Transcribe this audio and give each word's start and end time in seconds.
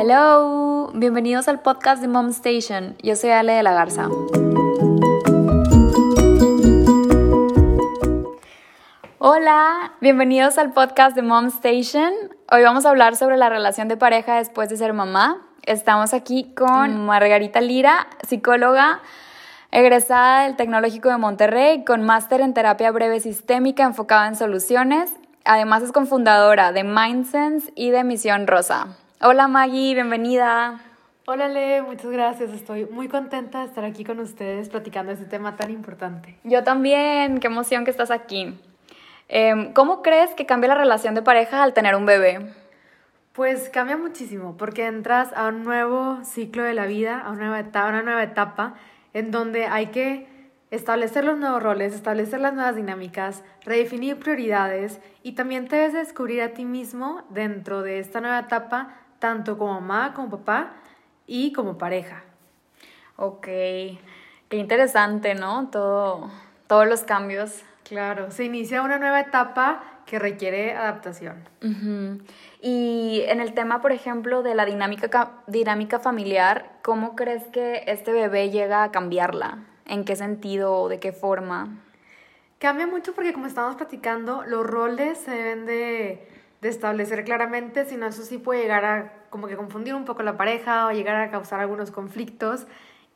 Hello, 0.00 0.92
bienvenidos 0.94 1.48
al 1.48 1.58
podcast 1.58 2.00
de 2.00 2.06
Mom 2.06 2.28
Station. 2.28 2.96
Yo 3.02 3.16
soy 3.16 3.30
Ale 3.30 3.54
de 3.54 3.64
la 3.64 3.72
Garza. 3.72 4.08
Hola, 9.18 9.94
bienvenidos 10.00 10.56
al 10.56 10.72
podcast 10.72 11.16
de 11.16 11.22
Mom 11.22 11.46
Station. 11.46 12.12
Hoy 12.48 12.62
vamos 12.62 12.86
a 12.86 12.90
hablar 12.90 13.16
sobre 13.16 13.36
la 13.36 13.48
relación 13.48 13.88
de 13.88 13.96
pareja 13.96 14.36
después 14.36 14.68
de 14.68 14.76
ser 14.76 14.92
mamá. 14.92 15.44
Estamos 15.66 16.14
aquí 16.14 16.54
con 16.54 17.04
Margarita 17.04 17.60
Lira, 17.60 18.06
psicóloga 18.24 19.00
egresada 19.72 20.44
del 20.44 20.54
Tecnológico 20.54 21.08
de 21.08 21.16
Monterrey, 21.16 21.84
con 21.84 22.04
máster 22.04 22.40
en 22.40 22.54
terapia 22.54 22.92
breve 22.92 23.18
sistémica 23.18 23.82
enfocada 23.82 24.28
en 24.28 24.36
soluciones. 24.36 25.10
Además 25.44 25.82
es 25.82 25.90
cofundadora 25.90 26.70
de 26.70 26.84
Mindsense 26.84 27.72
y 27.74 27.90
de 27.90 28.04
Misión 28.04 28.46
Rosa. 28.46 28.96
Hola 29.20 29.48
Maggie, 29.48 29.94
bienvenida. 29.94 30.80
Hola 31.26 31.48
Le, 31.48 31.82
muchas 31.82 32.08
gracias. 32.08 32.52
Estoy 32.52 32.86
muy 32.86 33.08
contenta 33.08 33.58
de 33.58 33.64
estar 33.64 33.84
aquí 33.84 34.04
con 34.04 34.20
ustedes 34.20 34.68
platicando 34.68 35.10
este 35.10 35.24
tema 35.24 35.56
tan 35.56 35.72
importante. 35.72 36.38
Yo 36.44 36.62
también, 36.62 37.40
qué 37.40 37.48
emoción 37.48 37.84
que 37.84 37.90
estás 37.90 38.12
aquí. 38.12 38.56
Em, 39.26 39.72
¿Cómo 39.72 40.02
crees 40.02 40.34
que 40.34 40.46
cambia 40.46 40.68
la 40.68 40.76
relación 40.76 41.16
de 41.16 41.22
pareja 41.22 41.64
al 41.64 41.74
tener 41.74 41.96
un 41.96 42.06
bebé? 42.06 42.54
Pues 43.32 43.70
cambia 43.70 43.96
muchísimo 43.96 44.56
porque 44.56 44.86
entras 44.86 45.32
a 45.34 45.48
un 45.48 45.64
nuevo 45.64 46.20
ciclo 46.22 46.62
de 46.62 46.74
la 46.74 46.86
vida, 46.86 47.18
a 47.18 47.32
una 47.32 47.46
nueva 47.46 47.58
etapa, 47.58 47.88
una 47.88 48.02
nueva 48.02 48.22
etapa 48.22 48.74
en 49.14 49.32
donde 49.32 49.66
hay 49.66 49.86
que 49.86 50.28
establecer 50.70 51.24
los 51.24 51.36
nuevos 51.36 51.60
roles, 51.60 51.92
establecer 51.92 52.38
las 52.38 52.54
nuevas 52.54 52.76
dinámicas, 52.76 53.42
redefinir 53.64 54.20
prioridades 54.20 55.00
y 55.24 55.32
también 55.32 55.66
te 55.66 55.74
debes 55.74 55.94
descubrir 55.94 56.40
a 56.40 56.50
ti 56.50 56.64
mismo 56.64 57.24
dentro 57.30 57.82
de 57.82 57.98
esta 57.98 58.20
nueva 58.20 58.38
etapa 58.38 58.94
tanto 59.18 59.58
como 59.58 59.80
mamá, 59.80 60.14
como 60.14 60.30
papá 60.30 60.72
y 61.26 61.52
como 61.52 61.78
pareja. 61.78 62.22
Ok, 63.16 63.44
qué 63.44 63.98
interesante, 64.56 65.34
¿no? 65.34 65.68
Todo, 65.70 66.30
todos 66.66 66.86
los 66.86 67.02
cambios. 67.02 67.62
Claro, 67.84 68.30
se 68.30 68.44
inicia 68.44 68.82
una 68.82 68.98
nueva 68.98 69.20
etapa 69.20 69.82
que 70.08 70.18
requiere 70.18 70.74
adaptación. 70.74 71.36
Y 72.62 73.22
en 73.26 73.40
el 73.40 73.52
tema, 73.52 73.82
por 73.82 73.92
ejemplo, 73.92 74.42
de 74.42 74.54
la 74.54 74.64
dinámica, 74.64 75.32
dinámica 75.46 75.98
familiar, 75.98 76.70
¿cómo 76.82 77.14
crees 77.14 77.44
que 77.48 77.84
este 77.86 78.12
bebé 78.12 78.50
llega 78.50 78.84
a 78.84 78.90
cambiarla? 78.90 79.58
¿En 79.84 80.04
qué 80.04 80.16
sentido 80.16 80.74
o 80.74 80.88
de 80.88 80.98
qué 80.98 81.12
forma? 81.12 81.78
Cambia 82.58 82.86
mucho 82.86 83.14
porque 83.14 83.32
como 83.32 83.46
estamos 83.46 83.76
platicando, 83.76 84.44
los 84.44 84.66
roles 84.66 85.18
se 85.18 85.30
deben 85.30 85.66
de 85.66 86.28
de 86.60 86.68
establecer 86.68 87.24
claramente, 87.24 87.84
sino 87.84 88.06
eso 88.06 88.22
sí 88.22 88.38
puede 88.38 88.62
llegar 88.62 88.84
a 88.84 89.12
como 89.30 89.46
que 89.46 89.56
confundir 89.56 89.94
un 89.94 90.04
poco 90.04 90.22
la 90.22 90.36
pareja 90.36 90.86
o 90.86 90.92
llegar 90.92 91.16
a 91.16 91.30
causar 91.30 91.60
algunos 91.60 91.90
conflictos. 91.90 92.66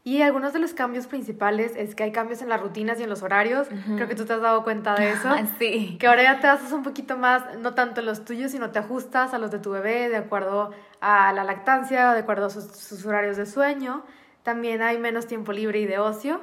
Y 0.04 0.22
algunos 0.22 0.52
de 0.52 0.58
los 0.58 0.74
cambios 0.74 1.06
principales 1.06 1.74
es 1.76 1.94
que 1.94 2.02
hay 2.02 2.10
cambios 2.10 2.42
en 2.42 2.48
las 2.48 2.60
rutinas 2.60 2.98
y 2.98 3.04
en 3.04 3.08
los 3.08 3.22
horarios. 3.22 3.68
Creo 3.94 4.08
que 4.08 4.16
tú 4.16 4.24
te 4.24 4.32
has 4.32 4.40
dado 4.40 4.64
cuenta 4.64 4.96
de 4.96 5.12
eso. 5.12 5.28
sí. 5.60 5.96
Que 6.00 6.08
ahora 6.08 6.24
ya 6.24 6.40
te 6.40 6.48
haces 6.48 6.72
un 6.72 6.82
poquito 6.82 7.16
más, 7.16 7.56
no 7.60 7.74
tanto 7.74 8.00
en 8.00 8.06
los 8.06 8.24
tuyos, 8.24 8.50
sino 8.50 8.70
te 8.70 8.80
ajustas 8.80 9.32
a 9.32 9.38
los 9.38 9.52
de 9.52 9.60
tu 9.60 9.70
bebé 9.70 10.08
de 10.08 10.16
acuerdo 10.16 10.72
a 11.00 11.32
la 11.32 11.44
lactancia, 11.44 12.14
de 12.14 12.20
acuerdo 12.20 12.46
a 12.46 12.50
sus 12.50 13.06
horarios 13.06 13.36
de 13.36 13.46
sueño 13.46 14.02
también 14.42 14.82
hay 14.82 14.98
menos 14.98 15.26
tiempo 15.26 15.52
libre 15.52 15.80
y 15.80 15.86
de 15.86 15.98
ocio. 15.98 16.40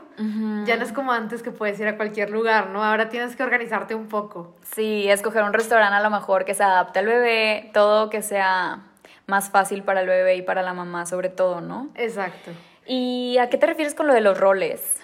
Ya 0.66 0.78
no 0.78 0.84
es 0.84 0.94
como 0.94 1.12
antes 1.12 1.44
que 1.44 1.52
puedes 1.52 1.80
ir 1.80 1.88
a 1.88 1.98
cualquier 1.98 2.30
lugar, 2.30 2.70
¿no? 2.70 2.84
Ahora 2.84 3.10
tienes 3.10 3.36
que 3.36 3.44
organizarte 3.44 3.94
un 3.96 4.08
poco. 4.08 4.56
Sí, 4.74 5.10
escoger 5.10 5.44
un 5.44 5.54
restaurante 5.54 5.96
a 5.96 6.02
lo 6.02 6.10
mejor 6.10 6.46
que 6.46 6.54
se 6.54 6.64
adapte 6.64 7.00
al 7.00 7.08
bebé, 7.08 7.72
todo 7.74 8.10
que 8.10 8.22
sea 8.22 8.84
más 9.28 9.50
fácil 9.50 9.84
para 9.84 10.02
el 10.02 10.08
bebé 10.08 10.36
y 10.36 10.42
para 10.42 10.62
la 10.62 10.74
mamá 10.74 11.06
sobre 11.06 11.30
todo, 11.30 11.62
¿no? 11.62 11.90
Exacto. 11.96 12.52
¿Y 12.86 13.38
a 13.38 13.50
qué 13.50 13.58
te 13.58 13.66
refieres 13.66 13.94
con 13.96 14.08
lo 14.08 14.14
de 14.14 14.22
los 14.22 14.40
roles? 14.40 14.98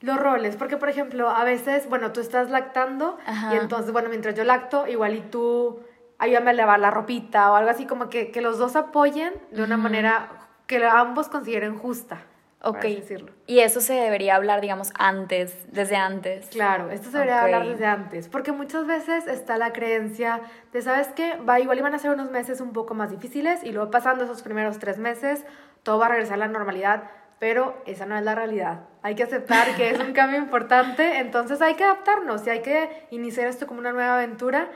Los 0.00 0.16
roles, 0.16 0.56
porque 0.56 0.76
por 0.76 0.88
ejemplo, 0.88 1.28
a 1.28 1.44
veces, 1.44 1.88
bueno, 1.88 2.12
tú 2.12 2.20
estás 2.20 2.50
lactando 2.50 3.18
y 3.52 3.56
entonces, 3.56 3.92
bueno, 3.92 4.08
mientras 4.08 4.34
yo 4.34 4.44
lacto, 4.44 4.86
igual 4.86 5.14
y 5.14 5.20
tú 5.20 5.80
ayúdame 6.18 6.50
a 6.50 6.54
lavar 6.54 6.80
la 6.80 6.90
ropita 6.90 7.50
o 7.50 7.56
algo 7.56 7.70
así, 7.70 7.84
como 7.84 8.08
que, 8.08 8.30
que 8.30 8.40
los 8.40 8.58
dos 8.58 8.76
apoyen 8.76 9.32
de 9.50 9.62
una 9.62 9.76
manera 9.76 10.41
que 10.66 10.84
ambos 10.84 11.28
consideren 11.28 11.78
justa. 11.78 12.22
Ok. 12.64 12.82
Decirlo. 12.82 13.32
Y 13.46 13.58
eso 13.58 13.80
se 13.80 13.94
debería 13.94 14.36
hablar, 14.36 14.60
digamos, 14.60 14.92
antes, 14.96 15.66
desde 15.72 15.96
antes. 15.96 16.46
Claro, 16.46 16.90
esto 16.90 17.10
se 17.10 17.18
debería 17.18 17.42
hablar 17.42 17.66
desde 17.66 17.86
antes, 17.86 18.28
porque 18.28 18.52
muchas 18.52 18.86
veces 18.86 19.26
está 19.26 19.58
la 19.58 19.72
creencia 19.72 20.40
de, 20.72 20.80
¿sabes 20.80 21.08
qué? 21.08 21.36
Va, 21.36 21.58
igual 21.58 21.78
iban 21.78 21.94
a 21.94 21.98
ser 21.98 22.12
unos 22.12 22.30
meses 22.30 22.60
un 22.60 22.72
poco 22.72 22.94
más 22.94 23.10
difíciles 23.10 23.64
y 23.64 23.72
luego 23.72 23.90
pasando 23.90 24.24
esos 24.24 24.42
primeros 24.42 24.78
tres 24.78 24.98
meses, 24.98 25.44
todo 25.82 25.98
va 25.98 26.06
a 26.06 26.10
regresar 26.10 26.34
a 26.34 26.38
la 26.38 26.48
normalidad, 26.48 27.10
pero 27.40 27.82
esa 27.84 28.06
no 28.06 28.16
es 28.16 28.22
la 28.22 28.36
realidad. 28.36 28.82
Hay 29.02 29.16
que 29.16 29.24
aceptar 29.24 29.74
que 29.74 29.90
es 29.90 29.98
un 29.98 30.12
cambio 30.12 30.38
importante, 30.38 31.18
entonces 31.18 31.60
hay 31.60 31.74
que 31.74 31.82
adaptarnos 31.82 32.46
y 32.46 32.50
hay 32.50 32.62
que 32.62 33.08
iniciar 33.10 33.48
esto 33.48 33.66
como 33.66 33.80
una 33.80 33.90
nueva 33.90 34.14
aventura 34.14 34.70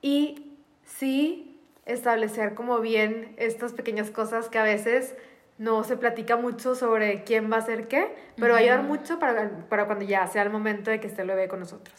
y 0.00 0.52
sí 0.84 1.43
establecer 1.86 2.54
como 2.54 2.80
bien 2.80 3.34
estas 3.36 3.72
pequeñas 3.72 4.10
cosas 4.10 4.48
que 4.48 4.58
a 4.58 4.62
veces 4.62 5.14
no 5.58 5.84
se 5.84 5.96
platica 5.96 6.36
mucho 6.36 6.74
sobre 6.74 7.22
quién 7.24 7.50
va 7.50 7.56
a 7.56 7.58
hacer 7.60 7.86
qué, 7.86 8.14
pero 8.36 8.54
va 8.54 8.58
a 8.58 8.62
ayudar 8.62 8.82
mucho 8.82 9.18
para, 9.18 9.50
para, 9.68 9.86
cuando 9.86 10.04
ya 10.04 10.26
sea 10.26 10.42
el 10.42 10.50
momento 10.50 10.90
de 10.90 11.00
que 11.00 11.06
esté 11.06 11.22
el 11.22 11.28
bebé 11.28 11.48
con 11.48 11.60
nosotros. 11.60 11.94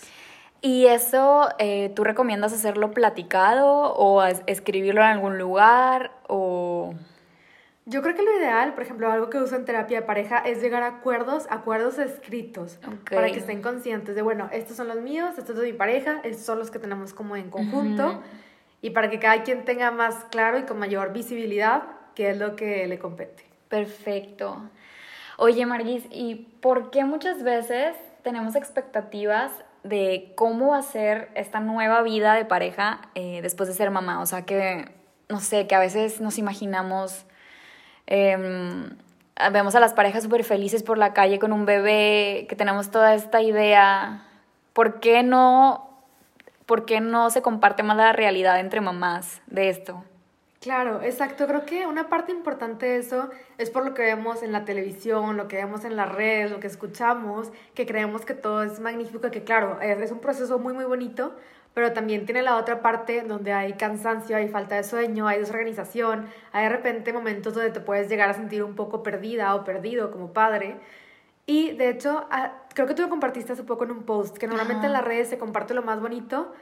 ¿Y 0.62 0.88
eso 0.88 1.48
eh, 1.60 1.92
tú 1.96 2.04
recomiendas 2.04 2.52
hacerlo 2.52 2.92
platicado 2.92 3.94
o 3.94 4.24
escribirlo 4.24 5.02
en 5.02 5.08
algún 5.08 5.38
lugar 5.38 6.12
o...? 6.28 6.94
Yo 7.88 8.02
creo 8.02 8.16
que 8.16 8.24
lo 8.24 8.36
ideal, 8.36 8.74
por 8.74 8.82
ejemplo, 8.82 9.12
algo 9.12 9.30
que 9.30 9.38
uso 9.38 9.56
en 9.56 9.64
terapia 9.64 10.00
de 10.00 10.08
pareja 10.08 10.40
es 10.40 10.60
llegar 10.60 10.82
a 10.82 10.88
acuerdos, 10.88 11.46
acuerdos 11.52 12.00
escritos, 12.00 12.80
para 13.12 13.28
que 13.28 13.38
estén 13.38 13.62
conscientes 13.62 14.16
de, 14.16 14.24
bueno, 14.24 14.50
estos 14.52 14.76
son 14.76 14.88
los 14.88 15.02
míos, 15.02 15.38
estos 15.38 15.56
son 15.56 15.64
de 15.64 15.72
mi 15.72 15.78
pareja, 15.78 16.20
estos 16.24 16.44
son 16.44 16.58
los 16.58 16.72
que 16.72 16.80
tenemos 16.80 17.14
como 17.14 17.36
en 17.36 17.52
conjunto, 17.52 18.24
y 18.86 18.92
para 18.92 19.10
que 19.10 19.18
cada 19.18 19.42
quien 19.42 19.66
tenga 19.66 19.90
más 19.90 20.26
claro 20.30 20.60
y 20.60 20.64
con 20.64 20.78
mayor 20.78 21.12
visibilidad 21.12 21.82
qué 22.14 22.30
es 22.30 22.38
lo 22.38 22.56
que 22.56 22.86
le 22.86 23.00
compete. 23.00 23.44
Perfecto. 23.68 24.62
Oye, 25.38 25.66
Margis, 25.66 26.04
¿y 26.12 26.36
por 26.62 26.92
qué 26.92 27.04
muchas 27.04 27.42
veces 27.42 27.96
tenemos 28.22 28.56
expectativas 28.56 29.52
de 29.82 30.34
cómo 30.36 30.68
va 30.68 30.78
a 30.78 30.82
ser 30.84 31.32
esta 31.34 31.60
nueva 31.62 32.04
vida 32.04 32.36
de 32.36 32.46
pareja 32.46 33.02
eh, 33.16 33.40
después 33.42 33.68
de 33.68 33.74
ser 33.74 33.90
mamá? 33.90 34.22
O 34.22 34.28
sea, 34.28 34.46
que, 34.46 34.92
no 35.30 35.40
sé, 35.40 35.66
que 35.66 35.74
a 35.74 35.80
veces 35.80 36.22
nos 36.22 36.38
imaginamos, 36.38 37.26
em, 38.06 38.96
vemos 39.52 39.74
a 39.74 39.80
las 39.80 39.96
parejas 39.96 40.22
súper 40.22 40.44
felices 40.44 40.84
por 40.84 41.00
la 41.00 41.12
calle 41.12 41.40
con 41.40 41.54
un 41.54 41.66
bebé, 41.66 42.46
que 42.48 42.56
tenemos 42.56 42.92
toda 42.92 43.16
esta 43.16 43.42
idea. 43.42 44.28
¿Por 44.74 45.00
qué 45.00 45.24
no, 45.24 45.95
por 46.66 46.86
qué 46.86 47.02
no 47.02 47.30
se 47.30 47.42
comparte 47.42 47.84
más 47.84 47.98
la 47.98 48.14
realidad 48.14 48.60
entre 48.60 48.82
mamás 48.82 49.42
de 49.48 49.70
esto? 49.70 50.04
Claro, 50.66 51.04
exacto. 51.04 51.46
Creo 51.46 51.64
que 51.64 51.86
una 51.86 52.10
parte 52.10 52.32
importante 52.32 52.88
de 52.88 52.98
eso 52.98 53.30
es 53.60 53.70
por 53.70 53.86
lo 53.86 53.94
que 53.94 54.02
vemos 54.02 54.42
en 54.42 54.52
la 54.52 54.66
televisión, 54.66 55.38
lo 55.38 55.48
que 55.48 55.58
vemos 55.58 55.86
en 55.86 55.96
las 55.96 56.12
redes, 56.12 56.50
lo 56.50 56.60
que 56.60 56.66
escuchamos, 56.66 57.52
que 57.76 57.86
creemos 57.86 58.26
que 58.26 58.34
todo 58.34 58.64
es 58.64 58.80
magnífico, 58.80 59.30
que 59.30 59.44
claro, 59.44 59.80
es 59.80 60.12
un 60.12 60.20
proceso 60.20 60.58
muy, 60.58 60.74
muy 60.74 60.86
bonito, 60.86 61.36
pero 61.76 61.94
también 61.94 62.26
tiene 62.26 62.42
la 62.42 62.56
otra 62.56 62.82
parte 62.82 63.22
donde 63.22 63.54
hay 63.54 63.74
cansancio, 63.74 64.38
hay 64.38 64.48
falta 64.48 64.76
de 64.76 64.84
sueño, 64.84 65.28
hay 65.28 65.38
desorganización, 65.38 66.30
hay 66.52 66.64
de 66.64 66.70
repente 66.70 67.14
momentos 67.14 67.54
donde 67.54 67.70
te 67.70 67.82
puedes 67.82 68.10
llegar 68.10 68.30
a 68.30 68.34
sentir 68.34 68.64
un 68.64 68.74
poco 68.74 69.04
perdida 69.04 69.54
o 69.54 69.64
perdido 69.66 70.10
como 70.10 70.34
padre. 70.34 70.80
Y 71.46 71.72
de 71.72 71.90
hecho, 71.90 72.28
creo 72.74 72.88
que 72.88 72.94
tú 72.96 73.04
lo 73.04 73.10
compartiste 73.10 73.54
hace 73.54 73.64
poco 73.64 73.84
en 73.84 73.92
un 73.92 74.04
post, 74.04 74.38
que 74.38 74.48
normalmente 74.48 74.88
en 74.88 74.94
las 74.94 75.04
redes 75.04 75.30
se 75.30 75.38
comparte 75.38 75.74
lo 75.74 75.84
más 75.84 76.00
bonito, 76.00 76.54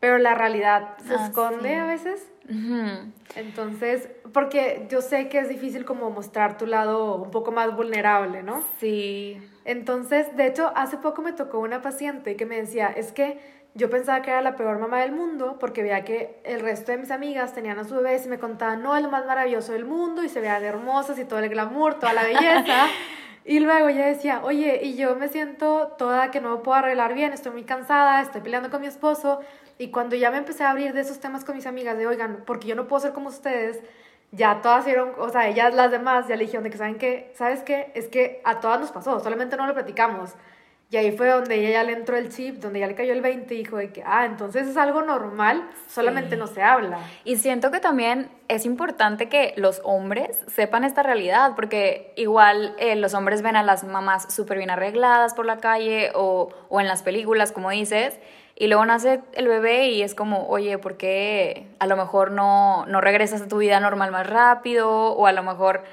pero 0.00 0.18
la 0.18 0.34
realidad 0.34 0.96
se 1.06 1.14
ah, 1.14 1.26
esconde 1.26 1.76
a 1.76 1.86
veces. 1.86 2.28
Entonces, 3.36 4.08
porque 4.32 4.86
yo 4.90 5.00
sé 5.00 5.28
que 5.28 5.38
es 5.38 5.48
difícil 5.48 5.84
como 5.84 6.10
mostrar 6.10 6.58
tu 6.58 6.66
lado 6.66 7.14
un 7.14 7.30
poco 7.30 7.52
más 7.52 7.74
vulnerable, 7.76 8.42
¿no? 8.42 8.64
Sí. 8.80 9.40
Entonces, 9.64 10.36
de 10.36 10.46
hecho, 10.48 10.72
hace 10.74 10.96
poco 10.96 11.22
me 11.22 11.32
tocó 11.32 11.60
una 11.60 11.82
paciente 11.82 12.34
que 12.34 12.46
me 12.46 12.56
decía, 12.56 12.88
es 12.88 13.12
que 13.12 13.38
yo 13.74 13.88
pensaba 13.88 14.22
que 14.22 14.30
era 14.30 14.42
la 14.42 14.56
peor 14.56 14.78
mamá 14.78 15.00
del 15.00 15.12
mundo 15.12 15.56
porque 15.58 15.82
veía 15.82 16.04
que 16.04 16.40
el 16.44 16.60
resto 16.60 16.92
de 16.92 16.98
mis 16.98 17.10
amigas 17.10 17.54
tenían 17.54 17.78
a 17.78 17.84
su 17.84 17.94
bebé 17.94 18.20
y 18.22 18.28
me 18.28 18.38
contaban, 18.38 18.82
no, 18.82 18.96
es 18.96 19.02
lo 19.02 19.08
más 19.08 19.24
maravilloso 19.24 19.72
del 19.72 19.84
mundo 19.84 20.22
y 20.22 20.28
se 20.28 20.40
veían 20.40 20.62
hermosas 20.62 21.18
y 21.18 21.24
todo 21.24 21.38
el 21.38 21.48
glamour, 21.48 21.94
toda 21.94 22.12
la 22.12 22.22
belleza. 22.24 22.86
Y 23.44 23.58
luego 23.60 23.88
ella 23.88 24.06
decía, 24.06 24.40
oye, 24.44 24.80
y 24.82 24.94
yo 24.94 25.16
me 25.16 25.28
siento 25.28 25.94
toda 25.98 26.30
que 26.30 26.40
no 26.40 26.62
puedo 26.62 26.78
arreglar 26.78 27.14
bien, 27.14 27.32
estoy 27.32 27.52
muy 27.52 27.64
cansada, 27.64 28.22
estoy 28.22 28.40
peleando 28.40 28.70
con 28.70 28.80
mi 28.80 28.86
esposo. 28.86 29.40
Y 29.78 29.90
cuando 29.90 30.14
ya 30.14 30.30
me 30.30 30.38
empecé 30.38 30.62
a 30.64 30.70
abrir 30.70 30.92
de 30.92 31.00
esos 31.00 31.18
temas 31.18 31.44
con 31.44 31.56
mis 31.56 31.66
amigas, 31.66 31.98
de, 31.98 32.06
oigan, 32.06 32.44
porque 32.46 32.68
yo 32.68 32.76
no 32.76 32.86
puedo 32.86 33.00
ser 33.00 33.12
como 33.12 33.30
ustedes, 33.30 33.80
ya 34.30 34.60
todas 34.62 34.82
hicieron, 34.82 35.12
o 35.18 35.28
sea, 35.28 35.48
ellas 35.48 35.74
las 35.74 35.90
demás 35.90 36.28
ya 36.28 36.36
le 36.36 36.44
dijeron 36.44 36.64
de 36.64 36.70
que, 36.70 36.78
¿saben 36.78 36.98
qué? 36.98 37.32
¿Sabes 37.34 37.62
qué? 37.62 37.90
Es 37.94 38.08
que 38.08 38.40
a 38.44 38.60
todas 38.60 38.80
nos 38.80 38.92
pasó, 38.92 39.18
solamente 39.20 39.56
no 39.56 39.66
lo 39.66 39.74
platicamos. 39.74 40.34
Y 40.92 40.98
ahí 40.98 41.10
fue 41.10 41.30
donde 41.30 41.54
ella 41.54 41.70
ya 41.70 41.84
le 41.84 41.94
entró 41.94 42.18
el 42.18 42.28
chip, 42.28 42.56
donde 42.56 42.80
ya 42.80 42.86
le 42.86 42.94
cayó 42.94 43.14
el 43.14 43.22
20 43.22 43.54
y 43.54 43.56
dijo 43.56 43.78
de 43.78 43.90
que, 43.94 44.02
ah, 44.04 44.26
entonces 44.26 44.68
es 44.68 44.76
algo 44.76 45.00
normal, 45.00 45.66
solamente 45.88 46.36
no 46.36 46.46
se 46.46 46.62
habla. 46.62 46.98
Y 47.24 47.38
siento 47.38 47.70
que 47.70 47.80
también 47.80 48.28
es 48.48 48.66
importante 48.66 49.30
que 49.30 49.54
los 49.56 49.80
hombres 49.84 50.38
sepan 50.48 50.84
esta 50.84 51.02
realidad, 51.02 51.54
porque 51.56 52.12
igual 52.16 52.76
eh, 52.78 52.94
los 52.94 53.14
hombres 53.14 53.40
ven 53.40 53.56
a 53.56 53.62
las 53.62 53.84
mamás 53.84 54.34
súper 54.34 54.58
bien 54.58 54.68
arregladas 54.68 55.32
por 55.32 55.46
la 55.46 55.60
calle 55.60 56.12
o, 56.14 56.50
o 56.68 56.78
en 56.78 56.88
las 56.88 57.02
películas, 57.02 57.52
como 57.52 57.70
dices, 57.70 58.20
y 58.54 58.66
luego 58.66 58.84
nace 58.84 59.22
el 59.32 59.48
bebé 59.48 59.88
y 59.88 60.02
es 60.02 60.14
como, 60.14 60.46
oye, 60.48 60.76
¿por 60.76 60.98
qué 60.98 61.68
a 61.78 61.86
lo 61.86 61.96
mejor 61.96 62.32
no, 62.32 62.84
no 62.84 63.00
regresas 63.00 63.40
a 63.40 63.48
tu 63.48 63.56
vida 63.56 63.80
normal 63.80 64.10
más 64.10 64.26
rápido? 64.26 65.14
O 65.14 65.26
a 65.26 65.32
lo 65.32 65.42
mejor, 65.42 65.84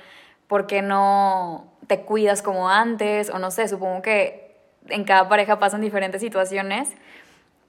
¿por 0.47 0.67
qué 0.67 0.81
no 0.81 1.71
te 1.87 2.01
cuidas 2.01 2.41
como 2.41 2.69
antes? 2.69 3.29
O 3.29 3.39
no 3.39 3.49
sé, 3.49 3.69
supongo 3.69 4.01
que 4.01 4.48
en 4.89 5.03
cada 5.03 5.27
pareja 5.30 5.59
pasan 5.59 5.81
diferentes 5.81 6.21
situaciones, 6.21 6.89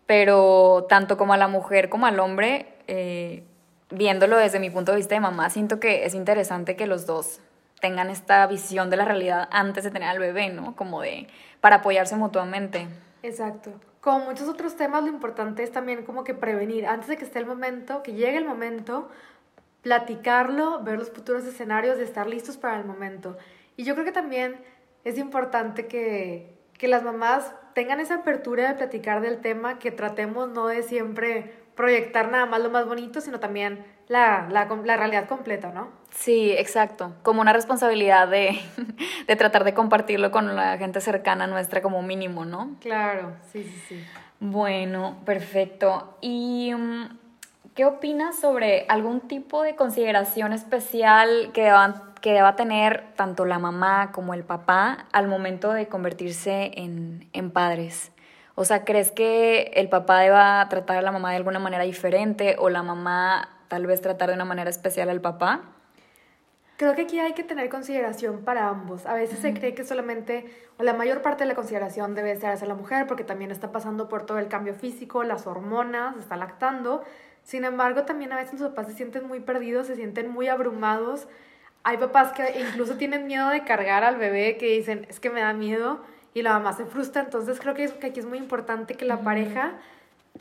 pero 0.06 0.86
tanto 0.88 1.16
como 1.16 1.32
a 1.32 1.36
la 1.36 1.48
mujer 1.48 1.88
como 1.88 2.06
al 2.06 2.18
hombre, 2.20 2.66
eh, 2.88 3.44
viéndolo 3.90 4.36
desde 4.36 4.58
mi 4.58 4.70
punto 4.70 4.92
de 4.92 4.98
vista 4.98 5.14
de 5.14 5.20
mamá, 5.20 5.50
siento 5.50 5.80
que 5.80 6.04
es 6.04 6.14
interesante 6.14 6.76
que 6.76 6.86
los 6.86 7.06
dos 7.06 7.40
tengan 7.80 8.10
esta 8.10 8.46
visión 8.46 8.90
de 8.90 8.96
la 8.96 9.04
realidad 9.04 9.48
antes 9.50 9.84
de 9.84 9.90
tener 9.90 10.08
al 10.08 10.18
bebé, 10.18 10.50
¿no? 10.50 10.76
Como 10.76 11.00
de, 11.00 11.26
para 11.60 11.76
apoyarse 11.76 12.16
mutuamente. 12.16 12.88
Exacto. 13.22 13.72
Como 14.00 14.26
muchos 14.26 14.48
otros 14.48 14.76
temas, 14.76 15.02
lo 15.02 15.08
importante 15.08 15.62
es 15.62 15.72
también 15.72 16.04
como 16.04 16.24
que 16.24 16.34
prevenir, 16.34 16.86
antes 16.86 17.08
de 17.08 17.16
que 17.16 17.24
esté 17.24 17.38
el 17.38 17.46
momento, 17.46 18.02
que 18.02 18.12
llegue 18.12 18.38
el 18.38 18.46
momento, 18.46 19.10
platicarlo, 19.82 20.82
ver 20.82 20.98
los 20.98 21.10
futuros 21.10 21.44
escenarios, 21.44 21.98
de 21.98 22.04
estar 22.04 22.26
listos 22.26 22.56
para 22.56 22.78
el 22.78 22.84
momento. 22.84 23.36
Y 23.76 23.84
yo 23.84 23.94
creo 23.94 24.04
que 24.04 24.12
también 24.12 24.56
es 25.04 25.18
importante 25.18 25.86
que, 25.86 26.59
que 26.80 26.88
las 26.88 27.02
mamás 27.02 27.52
tengan 27.74 28.00
esa 28.00 28.16
apertura 28.16 28.66
de 28.66 28.74
platicar 28.74 29.20
del 29.20 29.42
tema, 29.42 29.78
que 29.78 29.90
tratemos 29.90 30.48
no 30.48 30.66
de 30.66 30.82
siempre 30.82 31.54
proyectar 31.76 32.30
nada 32.30 32.46
más 32.46 32.62
lo 32.62 32.70
más 32.70 32.86
bonito, 32.86 33.20
sino 33.20 33.38
también 33.38 33.84
la, 34.08 34.48
la, 34.50 34.64
la 34.64 34.96
realidad 34.96 35.28
completa, 35.28 35.72
¿no? 35.72 35.90
Sí, 36.10 36.52
exacto. 36.52 37.12
Como 37.22 37.42
una 37.42 37.52
responsabilidad 37.52 38.28
de, 38.28 38.58
de, 39.26 39.36
tratar 39.36 39.64
de 39.64 39.74
compartirlo 39.74 40.30
con 40.30 40.56
la 40.56 40.78
gente 40.78 41.02
cercana 41.02 41.46
nuestra 41.46 41.82
como 41.82 42.00
mínimo, 42.00 42.46
¿no? 42.46 42.76
Claro, 42.80 43.34
sí, 43.52 43.62
sí, 43.62 43.82
sí. 43.86 44.04
Bueno, 44.40 45.18
perfecto. 45.26 46.16
¿Y 46.22 46.72
um, 46.72 47.08
qué 47.80 47.86
opinas 47.86 48.38
sobre 48.38 48.84
algún 48.88 49.22
tipo 49.22 49.62
de 49.62 49.74
consideración 49.74 50.52
especial 50.52 51.50
que 51.54 51.62
deban 51.62 52.12
que 52.20 52.34
deba 52.34 52.54
tener 52.54 53.04
tanto 53.16 53.46
la 53.46 53.58
mamá 53.58 54.12
como 54.12 54.34
el 54.34 54.44
papá 54.44 55.06
al 55.12 55.28
momento 55.28 55.72
de 55.72 55.88
convertirse 55.88 56.72
en, 56.74 57.26
en 57.32 57.50
padres? 57.50 58.12
O 58.54 58.66
sea, 58.66 58.84
¿crees 58.84 59.12
que 59.12 59.72
el 59.76 59.88
papá 59.88 60.20
deba 60.20 60.68
tratar 60.68 60.98
a 60.98 61.00
la 61.00 61.10
mamá 61.10 61.30
de 61.30 61.36
alguna 61.36 61.58
manera 61.58 61.84
diferente 61.84 62.56
o 62.58 62.68
la 62.68 62.82
mamá 62.82 63.48
tal 63.68 63.86
vez 63.86 64.02
tratar 64.02 64.28
de 64.28 64.34
una 64.34 64.44
manera 64.44 64.68
especial 64.68 65.08
al 65.08 65.22
papá? 65.22 65.62
Creo 66.76 66.94
que 66.94 67.02
aquí 67.02 67.18
hay 67.18 67.32
que 67.32 67.44
tener 67.44 67.70
consideración 67.70 68.44
para 68.44 68.68
ambos. 68.68 69.06
A 69.06 69.14
veces 69.14 69.38
se 69.38 69.54
cree 69.54 69.74
que 69.74 69.84
solamente, 69.84 70.44
o 70.78 70.82
la 70.82 70.92
mayor 70.92 71.22
parte 71.22 71.44
de 71.44 71.48
la 71.48 71.54
consideración 71.54 72.14
debe 72.14 72.36
ser 72.36 72.50
hacia 72.50 72.66
la 72.66 72.74
mujer, 72.74 73.06
porque 73.06 73.24
también 73.24 73.50
está 73.50 73.72
pasando 73.72 74.08
por 74.10 74.26
todo 74.26 74.38
el 74.38 74.48
cambio 74.48 74.74
físico, 74.74 75.22
las 75.22 75.46
hormonas, 75.46 76.16
está 76.18 76.36
lactando. 76.36 77.02
Sin 77.44 77.64
embargo, 77.64 78.02
también 78.02 78.32
a 78.32 78.36
veces 78.36 78.60
los 78.60 78.70
papás 78.70 78.88
se 78.88 78.94
sienten 78.94 79.26
muy 79.26 79.40
perdidos, 79.40 79.86
se 79.86 79.96
sienten 79.96 80.30
muy 80.30 80.48
abrumados 80.48 81.26
hay 81.82 81.96
papás 81.96 82.32
que 82.32 82.60
incluso 82.60 82.96
tienen 82.96 83.26
miedo 83.26 83.48
de 83.48 83.64
cargar 83.64 84.04
al 84.04 84.16
bebé, 84.16 84.56
que 84.58 84.66
dicen, 84.76 85.06
es 85.08 85.18
que 85.18 85.30
me 85.30 85.40
da 85.40 85.52
miedo, 85.52 86.00
y 86.34 86.42
la 86.42 86.52
mamá 86.52 86.72
se 86.74 86.84
frustra. 86.84 87.22
Entonces 87.22 87.58
creo 87.58 87.74
que, 87.74 87.88
que 87.88 88.08
aquí 88.08 88.20
es 88.20 88.26
muy 88.26 88.38
importante 88.38 88.94
que 88.94 89.04
la 89.04 89.20
pareja 89.20 89.72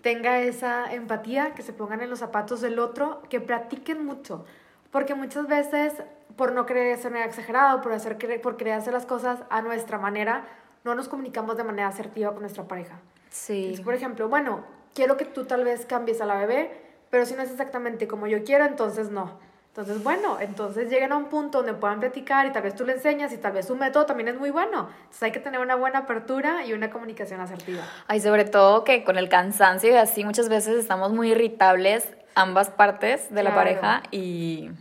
tenga 0.02 0.42
esa 0.42 0.94
empatía, 0.94 1.54
que 1.56 1.62
se 1.62 1.74
pongan 1.74 2.02
en 2.02 2.10
los 2.10 2.20
zapatos 2.20 2.62
del 2.62 2.80
otro, 2.80 3.22
que 3.30 3.40
practiquen 3.40 4.06
mucho. 4.06 4.46
Porque 4.92 5.16
muchas 5.16 5.48
veces, 5.48 5.94
por 6.36 6.52
no 6.52 6.66
querer 6.66 6.98
ser 6.98 7.16
exagerado, 7.16 7.82
por, 7.82 7.94
hacer, 7.94 8.18
por 8.42 8.58
querer 8.58 8.74
hacer 8.74 8.94
las 8.94 9.06
cosas 9.06 9.40
a 9.50 9.62
nuestra 9.62 9.98
manera, 9.98 10.46
no 10.84 10.94
nos 10.94 11.08
comunicamos 11.08 11.58
de 11.58 11.64
manera 11.64 11.88
asertiva 11.88 12.32
con 12.32 12.42
nuestra 12.42 12.66
pareja. 12.66 13.00
Sí. 13.30 13.80
por 13.84 13.94
ejemplo, 13.94 14.28
bueno, 14.28 14.66
quiero 14.96 15.16
que 15.16 15.26
tú 15.26 15.46
tal 15.46 15.64
vez 15.64 15.86
cambies 15.86 16.20
a 16.20 16.26
la 16.26 16.36
bebé, 16.36 16.89
pero 17.10 17.26
si 17.26 17.34
no 17.36 17.42
es 17.42 17.52
exactamente 17.52 18.08
como 18.08 18.28
yo 18.28 18.44
quiero, 18.44 18.66
entonces 18.66 19.10
no. 19.10 19.40
Entonces, 19.70 20.04
bueno, 20.04 20.40
entonces 20.42 20.90
lleguen 20.90 21.12
a 21.12 21.18
un 21.18 21.26
punto 21.26 21.60
donde 21.60 21.74
puedan 21.74 22.00
platicar 22.00 22.46
y 22.48 22.52
tal 22.52 22.64
vez 22.64 22.76
tú 22.76 22.86
le 22.86 22.94
enseñas 22.94 23.32
y 23.32 23.38
tal 23.38 23.54
vez 23.54 23.68
su 23.68 23.76
método 23.76 24.06
también 24.06 24.28
es 24.28 24.38
muy 24.38 24.50
bueno. 24.50 24.90
Entonces 25.04 25.24
hay 25.24 25.32
que 25.32 25.40
tener 25.40 25.60
una 25.62 25.76
buena 25.76 26.00
apertura 26.00 26.66
y 26.66 26.74
una 26.74 26.90
comunicación 26.90 27.40
asertiva. 27.40 27.84
Ay, 28.08 28.20
sobre 28.20 28.46
todo 28.46 28.84
que 28.84 29.04
con 29.04 29.18
el 29.18 29.30
cansancio 29.30 29.92
y 29.92 29.96
así 29.96 30.26
muchas 30.26 30.50
veces 30.50 30.78
estamos 30.78 31.14
muy 31.14 31.32
irritables 31.32 32.12
ambas 32.36 32.70
partes 32.70 33.34
de 33.34 33.44
la 33.44 33.54
pareja 33.54 34.04
y 34.12 34.72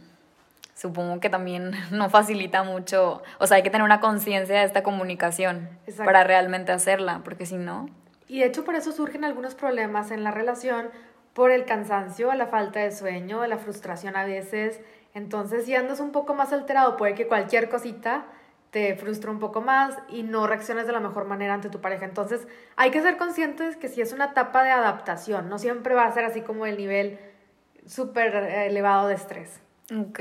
supongo 0.75 1.21
que 1.21 1.29
también 1.29 1.73
no 1.91 2.09
facilita 2.09 2.63
mucho, 2.63 3.23
o 3.39 3.47
sea, 3.47 3.59
hay 3.59 3.63
que 3.63 3.71
tener 3.71 3.85
una 3.85 4.01
conciencia 4.01 4.61
de 4.61 4.65
esta 4.65 4.83
comunicación 4.83 5.69
para 6.05 6.25
realmente 6.25 6.73
hacerla, 6.73 7.21
porque 7.25 7.47
si 7.47 7.57
no... 7.57 7.89
Y 8.27 8.41
de 8.41 8.47
hecho 8.47 8.65
por 8.65 8.75
eso 8.75 8.93
surgen 8.93 9.25
algunos 9.25 9.55
problemas 9.55 10.11
en 10.11 10.23
la 10.23 10.31
relación 10.31 10.91
por 11.35 11.51
el 11.51 11.65
cansancio, 11.65 12.33
la 12.35 12.47
falta 12.47 12.81
de 12.81 12.91
sueño, 12.91 13.47
la 13.47 13.59
frustración 13.59 14.17
a 14.17 14.25
veces. 14.25 14.81
Entonces, 15.15 15.67
si 15.67 15.75
andas 15.75 16.01
un 16.01 16.13
poco 16.13 16.35
más 16.35 16.53
alterado, 16.53 16.97
puede 16.97 17.15
que 17.15 17.27
cualquier 17.27 17.69
cosita 17.69 18.27
te 18.71 18.95
frustre 18.97 19.31
un 19.31 19.39
poco 19.39 19.61
más 19.61 19.97
y 20.09 20.23
no 20.23 20.47
reacciones 20.47 20.87
de 20.87 20.93
la 20.93 21.01
mejor 21.01 21.25
manera 21.25 21.55
ante 21.55 21.71
tu 21.71 21.81
pareja. 21.81 22.05
Entonces, 22.05 22.47
hay 22.77 22.91
que 22.91 23.01
ser 23.01 23.17
conscientes 23.17 23.77
que 23.77 23.89
si 23.89 24.01
es 24.01 24.13
una 24.13 24.27
etapa 24.27 24.63
de 24.63 24.71
adaptación, 24.71 25.49
no 25.49 25.59
siempre 25.59 25.95
va 25.95 26.05
a 26.05 26.13
ser 26.13 26.25
así 26.25 26.43
como 26.43 26.67
el 26.67 26.77
nivel 26.77 27.19
súper 27.87 28.35
elevado 28.35 29.09
de 29.09 29.15
estrés. 29.15 29.61
Ok, 29.91 30.21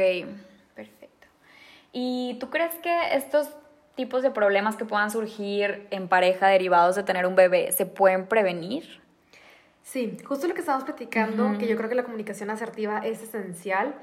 perfecto. 0.73 1.27
¿Y 1.91 2.37
tú 2.39 2.49
crees 2.49 2.73
que 2.75 3.15
estos 3.15 3.49
tipos 3.95 4.23
de 4.23 4.31
problemas 4.31 4.77
que 4.77 4.85
puedan 4.85 5.11
surgir 5.11 5.87
en 5.91 6.07
pareja 6.07 6.47
derivados 6.47 6.95
de 6.95 7.03
tener 7.03 7.25
un 7.25 7.35
bebé 7.35 7.71
se 7.73 7.85
pueden 7.85 8.27
prevenir? 8.27 9.01
Sí, 9.87 10.17
justo 10.25 10.49
lo 10.49 10.53
que 10.53 10.59
estamos 10.59 10.83
platicando, 10.83 11.57
que 11.57 11.65
yo 11.65 11.77
creo 11.77 11.87
que 11.87 11.95
la 11.95 12.03
comunicación 12.03 12.49
asertiva 12.49 12.99
es 13.05 13.23
esencial 13.23 13.95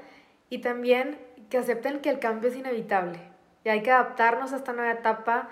y 0.49 0.57
también 0.57 1.19
que 1.51 1.59
acepten 1.59 1.99
que 1.99 2.09
el 2.09 2.17
cambio 2.17 2.49
es 2.49 2.55
inevitable 2.55 3.19
y 3.63 3.69
hay 3.69 3.83
que 3.83 3.91
adaptarnos 3.91 4.51
a 4.51 4.55
esta 4.55 4.73
nueva 4.73 4.91
etapa, 4.91 5.49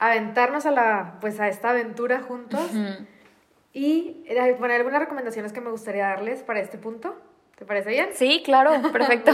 aventarnos 0.00 0.66
a, 0.66 0.72
la, 0.72 1.18
pues 1.20 1.38
a 1.38 1.46
esta 1.46 1.70
aventura 1.70 2.20
juntos 2.20 2.68
y 3.72 4.24
eh, 4.26 4.56
poner 4.58 4.78
algunas 4.78 4.98
recomendaciones 4.98 5.52
que 5.52 5.60
me 5.60 5.70
gustaría 5.70 6.08
darles 6.08 6.42
para 6.42 6.58
este 6.58 6.76
punto. 6.76 7.16
¿Te 7.56 7.64
parece 7.64 7.90
bien? 7.90 8.08
Sí, 8.14 8.42
claro, 8.44 8.72
perfecto. 8.92 9.30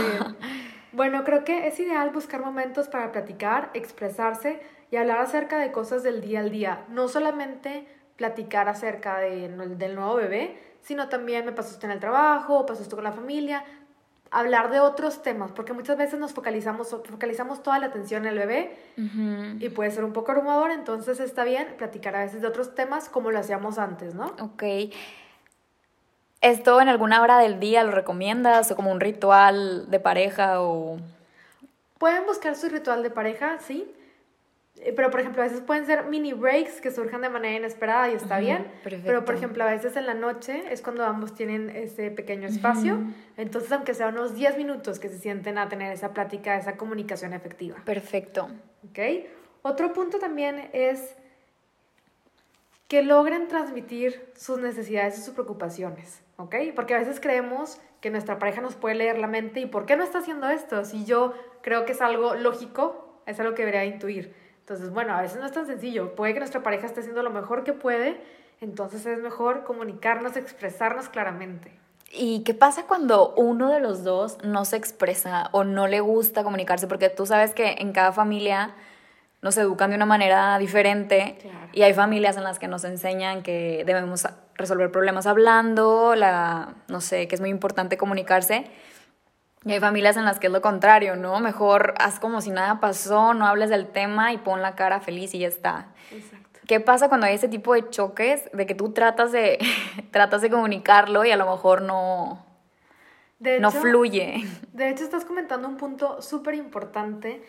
bueno, 0.93 1.25
creo 1.25 1.45
que 1.45 1.67
es 1.67 1.81
ideal 1.81 2.11
buscar 2.11 2.43
momentos 2.43 2.89
para 2.89 3.11
platicar, 3.11 3.71
expresarse 3.73 4.61
y 4.91 4.97
hablar 4.97 5.21
acerca 5.21 5.59
de 5.59 5.73
cosas 5.73 6.03
del 6.03 6.21
día 6.21 6.41
al 6.41 6.51
día, 6.51 6.85
no 6.91 7.09
solamente 7.09 7.87
platicar 8.17 8.69
acerca 8.69 9.19
de, 9.19 9.49
del 9.49 9.95
nuevo 9.95 10.17
bebé, 10.17 10.59
sino 10.81 11.09
también 11.09 11.45
me 11.45 11.53
pasó 11.53 11.71
esto 11.71 11.87
en 11.87 11.93
el 11.93 12.01
trabajo, 12.01 12.67
pasó 12.67 12.83
esto 12.83 12.97
con 12.97 13.05
la 13.05 13.13
familia, 13.13 13.65
hablar 14.31 14.71
de 14.71 14.81
otros 14.81 15.23
temas, 15.23 15.53
porque 15.53 15.73
muchas 15.73 15.97
veces 15.97 16.19
nos 16.19 16.33
focalizamos, 16.33 16.91
focalizamos 16.91 17.63
toda 17.63 17.79
la 17.79 17.87
atención 17.87 18.27
en 18.27 18.33
el 18.33 18.39
bebé 18.39 18.77
y 19.61 19.69
puede 19.69 19.91
ser 19.91 20.05
un 20.05 20.13
poco 20.13 20.33
abrumador, 20.33 20.73
entonces 20.73 21.21
está 21.21 21.45
bien 21.45 21.75
platicar 21.79 22.17
a 22.17 22.25
veces 22.25 22.43
de 22.43 22.49
otros 22.49 22.75
temas 22.75 23.09
como 23.09 23.31
lo 23.31 23.39
hacíamos 23.39 23.79
antes, 23.79 24.15
¿no? 24.15 24.35
Ok. 24.41 24.65
¿Esto 26.41 26.81
en 26.81 26.89
alguna 26.89 27.23
hora 27.23 27.39
del 27.39 27.59
día 27.59 27.85
lo 27.85 27.93
recomiendas 27.93 28.71
o 28.71 28.77
como 28.77 28.93
un 28.93 29.01
ritual 29.01 29.91
de 29.91 30.01
pareja 30.01 30.61
o...? 30.61 30.99
Pueden 31.99 32.27
buscar 32.27 32.55
su 32.55 32.69
ritual 32.69 33.03
de 33.03 33.11
pareja, 33.11 33.59
sí. 33.61 33.91
Eh, 34.81 34.93
pero 34.93 35.11
por 35.11 35.21
ejemplo 35.21 35.41
a 35.41 35.45
veces 35.45 35.61
pueden 35.61 35.87
ser 35.87 36.07
mini 36.07 36.33
breaks 36.33 36.81
que 36.81 36.91
surjan 36.91 37.21
de 37.21 37.29
manera 37.29 37.57
inesperada 37.57 38.11
y 38.11 38.15
está 38.15 38.41
bien, 38.41 38.67
pero 39.05 39.25
por 39.25 39.37
ejemplo 39.37 39.63
a 39.63 39.71
veces 39.71 39.97
en 39.97 40.07
la 40.07 40.15
noche 40.15 40.65
es 40.71 40.83
cuando 40.83 41.05
ambos 41.05 41.35
tienen 41.35 41.71
ese 41.71 42.11
pequeño 42.11 42.49
espacio, 42.49 42.99
entonces 43.37 43.71
aunque 43.71 43.95
sea 43.95 44.09
unos 44.09 44.35
10 44.35 44.57
minutos 44.57 44.99
que 44.99 45.09
se 45.09 45.19
sienten 45.19 45.59
a 45.59 45.69
tener 45.69 45.93
esa 45.93 46.13
plática, 46.13 46.57
esa 46.57 46.77
comunicación 46.77 47.33
efectiva. 47.35 47.77
Perfecto. 47.85 48.49
¿Ok? 48.91 48.99
Otro 49.63 49.93
punto 49.93 50.19
también 50.19 50.69
es 50.73 51.17
que 52.89 53.03
logren 53.03 53.49
transmitir 53.49 54.33
sus 54.37 54.59
necesidades 54.59 55.19
y 55.19 55.23
sus 55.23 55.35
preocupaciones, 55.35 56.23
¿ok? 56.37 56.57
Porque 56.75 56.95
a 56.95 56.99
veces 56.99 57.19
creemos 57.19 57.81
que 58.01 58.11
nuestra 58.11 58.39
pareja 58.39 58.61
nos 58.61 58.75
puede 58.75 58.97
leer 58.97 59.19
la 59.19 59.27
mente 59.27 59.61
y 59.61 59.67
¿por 59.67 59.87
qué 59.87 59.97
no 59.97 60.05
está 60.05 60.19
haciendo 60.19 60.51
esto? 60.51 60.85
Si 60.85 61.05
yo 61.07 61.33
creo 61.63 61.87
que 61.87 61.93
es 61.93 62.03
algo 62.03 62.35
lógico, 62.35 63.23
es 63.27 63.41
algo 63.41 63.55
que 63.55 63.65
debería 63.65 63.87
intuir. 63.87 64.35
Entonces, 64.65 64.91
bueno, 64.91 65.15
a 65.15 65.21
veces 65.21 65.39
no 65.39 65.45
es 65.45 65.53
tan 65.53 65.67
sencillo. 65.67 66.15
Puede 66.15 66.33
que 66.33 66.39
nuestra 66.39 66.63
pareja 66.63 66.87
esté 66.87 67.01
haciendo 67.01 67.23
lo 67.23 67.29
mejor 67.29 67.65
que 67.65 67.75
puede, 67.75 68.19
entonces 68.63 69.05
es 69.05 69.19
mejor 69.19 69.65
comunicarnos, 69.65 70.39
expresarnos 70.39 71.11
claramente. 71.11 71.71
¿Y 72.11 72.45
qué 72.45 72.55
pasa 72.55 72.85
cuando 72.87 73.35
uno 73.37 73.71
de 73.71 73.81
los 73.81 74.05
dos 74.05 74.39
no 74.43 74.65
se 74.65 74.77
expresa 74.77 75.51
o 75.53 75.65
no 75.65 75.87
le 75.87 76.01
gusta 76.01 76.45
comunicarse? 76.45 76.87
Porque 76.87 77.11
tú 77.11 77.27
sabes 77.27 77.53
que 77.53 77.77
en 77.79 77.93
cada 77.93 78.13
familia 78.13 78.75
nos 79.43 79.59
educan 79.59 79.91
de 79.91 79.97
una 79.97 80.07
manera 80.07 80.57
diferente 80.57 81.37
y 81.75 81.83
hay 81.83 81.93
familias 81.93 82.39
en 82.39 82.45
las 82.45 82.59
que 82.59 82.67
nos 82.67 82.85
enseñan 82.85 83.43
que 83.43 83.83
debemos 83.85 84.27
resolver 84.55 84.91
problemas 84.91 85.27
hablando, 85.27 86.15
la, 86.15 86.73
no 86.89 87.03
sé, 87.03 87.29
que 87.29 87.35
es 87.35 87.43
muy 87.43 87.51
importante 87.51 87.99
comunicarse. 87.99 88.65
Y 89.65 89.73
hay 89.73 89.81
familias 89.81 90.17
en 90.17 90.25
las 90.25 90.39
que 90.39 90.49
es 90.49 90.53
lo 90.53 90.61
contrario, 90.61 91.17
¿no? 91.17 91.41
Mejor 91.41 91.95
haz 91.99 92.21
como 92.21 92.41
si 92.41 92.51
nada 92.51 92.81
pasó, 92.81 93.33
no 93.33 93.47
hables 93.47 93.71
del 93.71 93.89
tema 93.89 94.33
y 94.33 94.39
pon 94.39 94.61
la 94.61 94.75
cara 94.75 95.01
feliz 95.01 95.35
y 95.35 95.39
ya 95.39 95.49
está. 95.49 95.89
Exacto. 96.11 96.61
¿Qué 96.67 96.81
pasa 96.81 97.09
cuando 97.09 97.27
hay 97.27 97.35
ese 97.35 97.49
tipo 97.49 97.75
de 97.75 97.89
choques 97.89 98.51
de 98.53 98.67
que 98.67 98.75
tú 98.75 98.93
tratas 98.93 99.33
de, 99.33 99.59
tratas 100.11 100.43
de 100.43 100.51
comunicarlo 100.51 101.25
y 101.25 101.31
a 101.31 101.37
lo 101.37 101.51
mejor 101.51 101.83
no, 101.83 102.45
no 103.39 103.71
fluye? 103.71 104.45
De 104.73 104.91
hecho, 104.91 105.05
estás 105.05 105.25
comentando 105.25 105.69
un 105.69 105.77
punto 105.77 106.21
súper 106.21 106.55
importante 106.55 107.43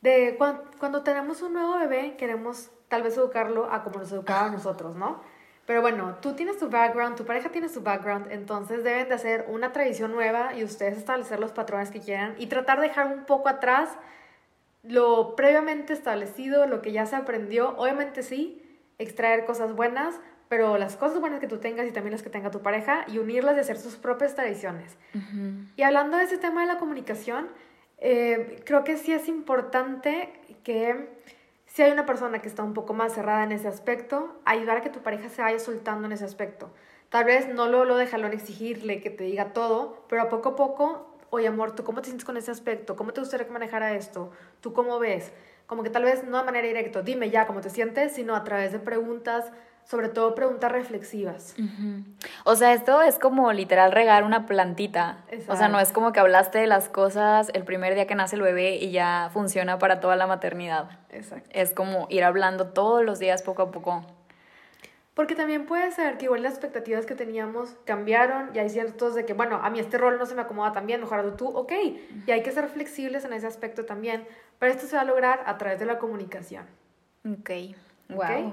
de 0.00 0.36
cuando, 0.38 0.62
cuando, 0.78 1.02
tenemos 1.02 1.42
un 1.42 1.54
nuevo 1.54 1.76
bebé, 1.78 2.16
queremos 2.16 2.70
tal 2.86 3.02
vez 3.02 3.16
educarlo 3.16 3.72
a 3.72 3.82
como 3.82 3.98
nos 3.98 4.12
educaban 4.12 4.52
nosotros, 4.52 4.94
¿no? 4.94 5.20
Pero 5.68 5.82
bueno, 5.82 6.16
tú 6.22 6.32
tienes 6.32 6.56
tu 6.56 6.70
background, 6.70 7.14
tu 7.14 7.26
pareja 7.26 7.50
tiene 7.50 7.68
su 7.68 7.82
background, 7.82 8.32
entonces 8.32 8.82
deben 8.82 9.10
de 9.10 9.14
hacer 9.14 9.44
una 9.48 9.70
tradición 9.70 10.12
nueva 10.12 10.54
y 10.54 10.64
ustedes 10.64 10.96
establecer 10.96 11.38
los 11.38 11.52
patrones 11.52 11.90
que 11.90 12.00
quieran 12.00 12.34
y 12.38 12.46
tratar 12.46 12.80
de 12.80 12.88
dejar 12.88 13.14
un 13.14 13.26
poco 13.26 13.50
atrás 13.50 13.90
lo 14.82 15.36
previamente 15.36 15.92
establecido, 15.92 16.66
lo 16.66 16.80
que 16.80 16.92
ya 16.92 17.04
se 17.04 17.16
aprendió. 17.16 17.76
Obviamente 17.76 18.22
sí, 18.22 18.62
extraer 18.96 19.44
cosas 19.44 19.76
buenas, 19.76 20.14
pero 20.48 20.78
las 20.78 20.96
cosas 20.96 21.20
buenas 21.20 21.38
que 21.38 21.48
tú 21.48 21.58
tengas 21.58 21.86
y 21.86 21.92
también 21.92 22.12
las 22.12 22.22
que 22.22 22.30
tenga 22.30 22.50
tu 22.50 22.62
pareja 22.62 23.04
y 23.06 23.18
unirlas 23.18 23.58
y 23.58 23.60
hacer 23.60 23.76
sus 23.76 23.96
propias 23.96 24.34
tradiciones. 24.34 24.96
Y 25.76 25.82
hablando 25.82 26.16
de 26.16 26.24
ese 26.24 26.38
tema 26.38 26.62
de 26.62 26.68
la 26.68 26.78
comunicación, 26.78 27.46
eh, 27.98 28.62
creo 28.64 28.84
que 28.84 28.96
sí 28.96 29.12
es 29.12 29.28
importante 29.28 30.32
que 30.64 31.10
si 31.68 31.82
hay 31.82 31.92
una 31.92 32.06
persona 32.06 32.40
que 32.40 32.48
está 32.48 32.64
un 32.64 32.74
poco 32.74 32.94
más 32.94 33.12
cerrada 33.12 33.44
en 33.44 33.52
ese 33.52 33.68
aspecto, 33.68 34.34
ayudar 34.44 34.78
a 34.78 34.80
que 34.82 34.90
tu 34.90 35.00
pareja 35.00 35.28
se 35.28 35.42
vaya 35.42 35.58
soltando 35.58 36.06
en 36.06 36.12
ese 36.12 36.24
aspecto. 36.24 36.70
Tal 37.10 37.24
vez 37.24 37.48
no 37.48 37.68
lo, 37.68 37.84
lo 37.84 38.00
en 38.00 38.32
exigirle 38.32 39.00
que 39.00 39.10
te 39.10 39.24
diga 39.24 39.52
todo, 39.52 40.04
pero 40.08 40.22
a 40.22 40.28
poco 40.28 40.50
a 40.50 40.56
poco, 40.56 41.16
oye 41.30 41.46
amor, 41.46 41.74
¿tú 41.74 41.84
cómo 41.84 42.00
te 42.00 42.06
sientes 42.06 42.24
con 42.24 42.36
ese 42.36 42.50
aspecto? 42.50 42.96
¿Cómo 42.96 43.12
te 43.12 43.20
gustaría 43.20 43.46
que 43.46 43.52
manejara 43.52 43.94
esto? 43.94 44.30
¿Tú 44.60 44.72
cómo 44.72 44.98
ves? 44.98 45.32
Como 45.66 45.82
que 45.82 45.90
tal 45.90 46.04
vez 46.04 46.24
no 46.24 46.38
de 46.38 46.44
manera 46.44 46.66
directa, 46.66 47.02
dime 47.02 47.30
ya 47.30 47.46
cómo 47.46 47.60
te 47.60 47.70
sientes, 47.70 48.12
sino 48.12 48.34
a 48.34 48.44
través 48.44 48.72
de 48.72 48.78
preguntas, 48.78 49.52
sobre 49.88 50.10
todo 50.10 50.34
preguntas 50.34 50.70
reflexivas. 50.70 51.54
O 52.44 52.56
sea, 52.56 52.74
esto 52.74 53.00
es 53.00 53.18
como 53.18 53.50
literal 53.54 53.90
regar 53.90 54.22
una 54.22 54.46
plantita. 54.46 55.24
O 55.48 55.56
sea, 55.56 55.68
no 55.68 55.80
es 55.80 55.92
como 55.92 56.12
que 56.12 56.20
hablaste 56.20 56.58
de 56.58 56.66
las 56.66 56.90
cosas 56.90 57.50
el 57.54 57.64
primer 57.64 57.94
día 57.94 58.06
que 58.06 58.14
nace 58.14 58.36
el 58.36 58.42
bebé 58.42 58.76
y 58.76 58.90
ya 58.90 59.30
funciona 59.32 59.78
para 59.78 60.00
toda 60.00 60.16
la 60.16 60.26
maternidad. 60.26 60.90
Exacto. 61.08 61.48
Es 61.54 61.72
como 61.72 62.06
ir 62.10 62.22
hablando 62.22 62.66
todos 62.66 63.02
los 63.02 63.18
días 63.18 63.42
poco 63.42 63.62
a 63.62 63.70
poco. 63.70 64.04
Porque 65.14 65.34
también 65.34 65.64
puede 65.64 65.90
ser 65.90 66.18
que 66.18 66.26
igual 66.26 66.42
las 66.42 66.52
expectativas 66.52 67.06
que 67.06 67.14
teníamos 67.14 67.74
cambiaron 67.86 68.50
y 68.54 68.58
hay 68.58 68.68
ciertos 68.68 69.14
de 69.14 69.24
que, 69.24 69.32
bueno, 69.32 69.56
a 69.56 69.70
mí 69.70 69.80
este 69.80 69.96
rol 69.96 70.18
no 70.18 70.26
se 70.26 70.34
me 70.34 70.42
acomoda 70.42 70.72
tan 70.72 70.86
bien, 70.86 71.00
mejor 71.00 71.34
tú, 71.38 71.48
ok. 71.48 71.72
Y 72.26 72.30
hay 72.30 72.42
que 72.42 72.52
ser 72.52 72.68
flexibles 72.68 73.24
en 73.24 73.32
ese 73.32 73.46
aspecto 73.46 73.86
también. 73.86 74.28
Pero 74.58 74.70
esto 74.70 74.86
se 74.86 74.96
va 74.96 75.02
a 75.02 75.06
lograr 75.06 75.42
a 75.46 75.56
través 75.56 75.78
de 75.78 75.86
la 75.86 75.98
comunicación. 75.98 76.66
Ok. 77.24 77.50
Wow. 78.10 78.52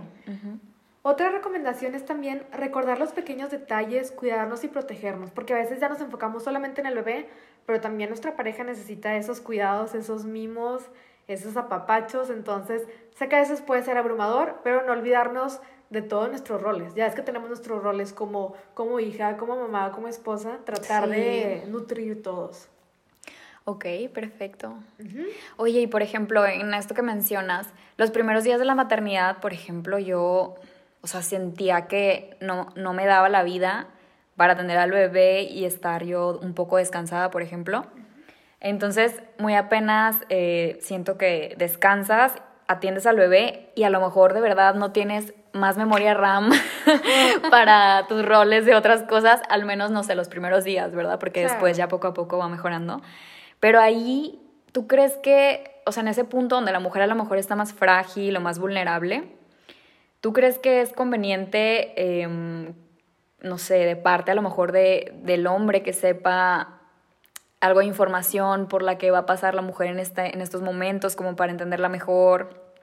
Otra 1.07 1.29
recomendación 1.29 1.93
es 1.93 2.03
también 2.03 2.47
recordar 2.51 2.97
los 2.97 3.11
pequeños 3.11 3.51
detalles, 3.51 4.11
cuidarnos 4.11 4.63
y 4.63 4.69
protegernos, 4.69 5.29
porque 5.29 5.53
a 5.53 5.57
veces 5.57 5.79
ya 5.79 5.87
nos 5.87 6.01
enfocamos 6.01 6.41
solamente 6.41 6.81
en 6.81 6.87
el 6.87 6.95
bebé, 6.95 7.29
pero 7.67 7.79
también 7.79 8.09
nuestra 8.09 8.35
pareja 8.35 8.63
necesita 8.63 9.15
esos 9.15 9.39
cuidados, 9.39 9.93
esos 9.93 10.25
mimos, 10.25 10.81
esos 11.27 11.57
apapachos, 11.57 12.31
entonces 12.31 12.87
sé 13.13 13.29
que 13.29 13.35
a 13.35 13.41
veces 13.41 13.61
puede 13.61 13.83
ser 13.83 13.99
abrumador, 13.99 14.61
pero 14.63 14.81
no 14.81 14.93
olvidarnos 14.93 15.59
de 15.91 16.01
todos 16.01 16.29
nuestros 16.29 16.59
roles. 16.59 16.95
Ya 16.95 17.05
es 17.05 17.13
que 17.13 17.21
tenemos 17.21 17.49
nuestros 17.49 17.83
roles 17.83 18.11
como, 18.11 18.55
como 18.73 18.99
hija, 18.99 19.37
como 19.37 19.55
mamá, 19.55 19.91
como 19.91 20.07
esposa, 20.07 20.57
tratar 20.65 21.07
de 21.07 21.65
nutrir 21.67 22.23
todos. 22.23 22.67
Ok, 23.65 23.85
perfecto. 24.11 24.73
Oye, 25.57 25.81
y 25.81 25.87
por 25.87 26.01
ejemplo, 26.01 26.47
en 26.47 26.73
esto 26.73 26.95
que 26.95 27.03
mencionas, 27.03 27.67
los 27.97 28.09
primeros 28.09 28.43
días 28.43 28.57
de 28.57 28.65
la 28.65 28.73
maternidad, 28.73 29.39
por 29.39 29.53
ejemplo, 29.53 29.99
yo 29.99 30.55
o 31.05 31.07
sea, 31.07 31.21
sentía 31.21 31.85
que 31.85 32.35
no, 32.41 32.73
no 32.75 32.93
me 32.93 33.05
daba 33.05 33.29
la 33.29 33.43
vida 33.43 33.85
para 34.35 34.53
atender 34.53 34.79
al 34.79 34.89
bebé 34.89 35.43
y 35.43 35.65
estar 35.65 36.03
yo 36.03 36.39
un 36.41 36.55
poco 36.55 36.77
descansada, 36.77 37.29
por 37.29 37.43
ejemplo. 37.43 37.85
Entonces, 38.59 39.21
muy 39.37 39.53
apenas 39.53 40.17
eh, 40.29 40.79
siento 40.81 41.15
que 41.19 41.53
descansas, 41.59 42.33
atiendes 42.67 43.05
al 43.05 43.17
bebé 43.17 43.71
y 43.75 43.83
a 43.83 43.91
lo 43.91 44.01
mejor 44.01 44.33
de 44.33 44.41
verdad 44.41 44.73
no 44.73 44.93
tienes 44.93 45.35
más 45.53 45.77
memoria 45.77 46.15
RAM 46.15 46.49
para 47.51 48.07
tus 48.07 48.25
roles 48.25 48.65
de 48.65 48.73
otras 48.73 49.03
cosas, 49.03 49.41
al 49.47 49.63
menos, 49.63 49.91
no 49.91 50.01
sé, 50.01 50.15
los 50.15 50.27
primeros 50.27 50.63
días, 50.63 50.91
¿verdad? 50.95 51.19
Porque 51.19 51.41
después 51.41 51.77
ya 51.77 51.87
poco 51.87 52.07
a 52.07 52.15
poco 52.15 52.39
va 52.39 52.49
mejorando. 52.49 53.03
Pero 53.59 53.79
ahí, 53.79 54.41
¿tú 54.71 54.87
crees 54.87 55.17
que, 55.17 55.83
o 55.85 55.91
sea, 55.91 56.01
en 56.01 56.07
ese 56.07 56.23
punto 56.23 56.55
donde 56.55 56.71
la 56.71 56.79
mujer 56.79 57.03
a 57.03 57.07
lo 57.07 57.13
mejor 57.13 57.37
está 57.37 57.55
más 57.55 57.73
frágil 57.73 58.35
o 58.35 58.41
más 58.41 58.57
vulnerable, 58.57 59.35
¿Tú 60.25 60.33
crees 60.33 60.57
que 60.57 60.81
es 60.81 60.91
conveniente, 60.91 62.23
em, 62.23 62.73
no 63.41 63.59
sé, 63.59 63.75
de 63.85 63.95
parte 63.95 64.31
a 64.31 64.33
lo 64.33 64.41
mejor 64.41 64.71
de, 64.71 65.13
del 65.17 65.45
hombre 65.45 65.83
que 65.83 65.93
sepa 65.93 66.81
algo 67.61 67.81
de 67.81 67.85
información 67.85 68.67
por 68.67 68.81
la 68.81 68.97
que 68.97 69.11
va 69.11 69.19
a 69.19 69.25
pasar 69.27 69.53
la 69.53 69.61
mujer 69.61 69.85
en, 69.89 69.99
este, 69.99 70.33
en 70.33 70.41
estos 70.41 70.63
momentos 70.63 71.15
como 71.15 71.35
para 71.35 71.51
entenderla 71.51 71.89
mejor? 71.89 72.73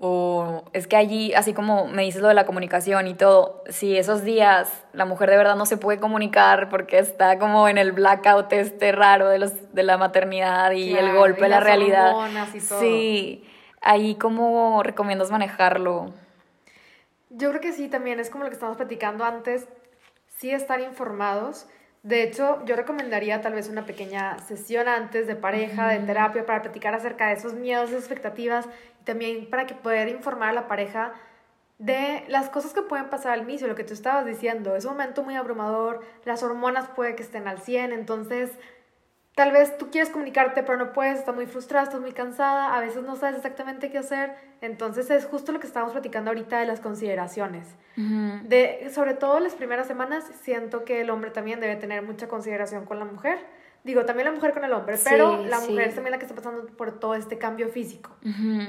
O 0.00 0.64
es 0.72 0.88
que 0.88 0.96
allí, 0.96 1.32
así 1.32 1.54
como 1.54 1.86
me 1.86 2.02
dices 2.02 2.20
lo 2.20 2.26
de 2.26 2.34
la 2.34 2.44
comunicación 2.44 3.06
y 3.06 3.14
todo, 3.14 3.62
si 3.68 3.96
esos 3.96 4.24
días 4.24 4.84
la 4.92 5.04
mujer 5.04 5.30
de 5.30 5.36
verdad 5.36 5.54
no 5.54 5.64
se 5.64 5.76
puede 5.76 6.00
comunicar 6.00 6.70
porque 6.70 6.98
está 6.98 7.38
como 7.38 7.68
en 7.68 7.78
el 7.78 7.92
blackout 7.92 8.52
este 8.52 8.90
raro 8.90 9.28
de, 9.28 9.38
los, 9.38 9.72
de 9.72 9.84
la 9.84 9.96
maternidad 9.96 10.72
y 10.72 10.92
el 10.92 11.14
golpe 11.14 11.42
de 11.42 11.48
la 11.50 11.60
realidad. 11.60 12.14
Sí, 12.80 13.44
ahí 13.80 14.16
cómo 14.16 14.82
recomiendas 14.82 15.30
manejarlo. 15.30 16.12
Yo 17.34 17.48
creo 17.48 17.62
que 17.62 17.72
sí, 17.72 17.88
también 17.88 18.20
es 18.20 18.28
como 18.28 18.44
lo 18.44 18.50
que 18.50 18.54
estamos 18.54 18.76
platicando 18.76 19.24
antes, 19.24 19.66
sí 20.36 20.50
estar 20.50 20.80
informados. 20.80 21.66
De 22.02 22.22
hecho, 22.22 22.62
yo 22.66 22.76
recomendaría 22.76 23.40
tal 23.40 23.54
vez 23.54 23.70
una 23.70 23.86
pequeña 23.86 24.38
sesión 24.40 24.86
antes 24.86 25.26
de 25.26 25.34
pareja, 25.34 25.88
de 25.88 25.98
terapia, 26.00 26.44
para 26.44 26.60
platicar 26.60 26.94
acerca 26.94 27.28
de 27.28 27.34
esos 27.34 27.54
miedos, 27.54 27.88
esas 27.88 28.00
expectativas, 28.00 28.66
y 29.00 29.04
también 29.04 29.48
para 29.48 29.64
que 29.64 29.74
poder 29.74 30.08
informar 30.08 30.50
a 30.50 30.52
la 30.52 30.68
pareja 30.68 31.14
de 31.78 32.22
las 32.28 32.50
cosas 32.50 32.74
que 32.74 32.82
pueden 32.82 33.08
pasar 33.08 33.32
al 33.32 33.42
inicio, 33.42 33.66
lo 33.66 33.76
que 33.76 33.84
tú 33.84 33.94
estabas 33.94 34.26
diciendo. 34.26 34.76
Es 34.76 34.84
un 34.84 34.92
momento 34.92 35.22
muy 35.22 35.34
abrumador, 35.34 36.00
las 36.26 36.42
hormonas 36.42 36.88
puede 36.88 37.16
que 37.16 37.22
estén 37.22 37.48
al 37.48 37.60
100, 37.60 37.92
entonces 37.92 38.50
Tal 39.34 39.50
vez 39.50 39.78
tú 39.78 39.90
quieres 39.90 40.10
comunicarte, 40.10 40.62
pero 40.62 40.76
no 40.76 40.92
puedes, 40.92 41.18
estás 41.18 41.34
muy 41.34 41.46
frustrada, 41.46 41.84
estás 41.84 42.02
muy 42.02 42.12
cansada, 42.12 42.76
a 42.76 42.80
veces 42.80 43.02
no 43.02 43.16
sabes 43.16 43.36
exactamente 43.36 43.90
qué 43.90 43.96
hacer. 43.96 44.34
Entonces 44.60 45.10
es 45.10 45.24
justo 45.24 45.52
lo 45.52 45.60
que 45.60 45.66
estamos 45.66 45.92
platicando 45.92 46.30
ahorita 46.30 46.60
de 46.60 46.66
las 46.66 46.80
consideraciones. 46.80 47.66
de, 47.96 48.90
sobre 48.92 49.14
todo 49.14 49.40
las 49.40 49.54
primeras 49.54 49.86
semanas, 49.86 50.24
siento 50.42 50.84
que 50.84 51.00
el 51.00 51.08
hombre 51.08 51.30
también 51.30 51.60
debe 51.60 51.76
tener 51.76 52.02
mucha 52.02 52.28
consideración 52.28 52.84
con 52.84 52.98
la 52.98 53.06
mujer. 53.06 53.38
Digo, 53.84 54.04
también 54.04 54.26
la 54.26 54.32
mujer 54.32 54.52
con 54.52 54.64
el 54.64 54.72
hombre, 54.74 54.96
pero 55.02 55.42
la 55.44 55.60
mujer 55.60 55.88
es 55.88 55.94
también 55.94 56.12
la 56.12 56.18
que 56.18 56.26
está 56.26 56.36
pasando 56.36 56.66
por 56.66 57.00
todo 57.00 57.14
este 57.14 57.38
cambio 57.38 57.68
físico. 57.70 58.10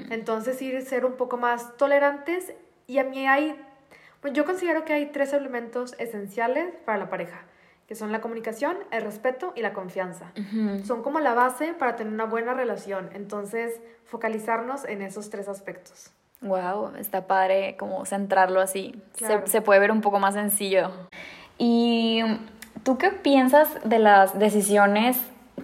Entonces, 0.09 0.61
ir 0.61 0.81
ser 0.83 1.03
un 1.03 1.17
poco 1.17 1.35
más 1.35 1.75
tolerantes. 1.75 2.53
Y 2.87 2.99
a 2.99 3.03
mí 3.03 3.27
hay, 3.27 3.61
pues 4.21 4.33
yo 4.33 4.45
considero 4.45 4.85
que 4.85 4.93
hay 4.93 5.07
tres 5.07 5.33
elementos 5.33 5.93
esenciales 5.99 6.73
para 6.85 6.97
la 6.97 7.09
pareja 7.09 7.43
que 7.93 7.99
son 7.99 8.11
la 8.11 8.21
comunicación, 8.21 8.75
el 8.89 9.03
respeto 9.03 9.53
y 9.55 9.61
la 9.61 9.71
confianza. 9.71 10.31
Son 10.83 11.03
como 11.03 11.19
la 11.19 11.35
base 11.35 11.75
para 11.75 11.95
tener 11.95 12.11
una 12.11 12.25
buena 12.25 12.55
relación. 12.55 13.11
Entonces, 13.13 13.79
focalizarnos 14.05 14.83
en 14.85 15.03
esos 15.03 15.29
tres 15.29 15.47
aspectos. 15.47 16.09
Wow, 16.41 16.95
está 16.97 17.27
padre 17.27 17.75
como 17.77 18.03
centrarlo 18.07 18.61
así. 18.61 18.99
Se, 19.13 19.45
se, 19.45 19.61
puede 19.61 19.79
ver 19.79 19.91
un 19.91 20.01
poco 20.01 20.17
más 20.17 20.33
sencillo. 20.33 20.89
¿Y 21.59 22.23
tú 22.81 22.97
qué 22.97 23.11
piensas 23.11 23.69
de 23.83 23.99
las 23.99 24.39
decisiones 24.39 25.15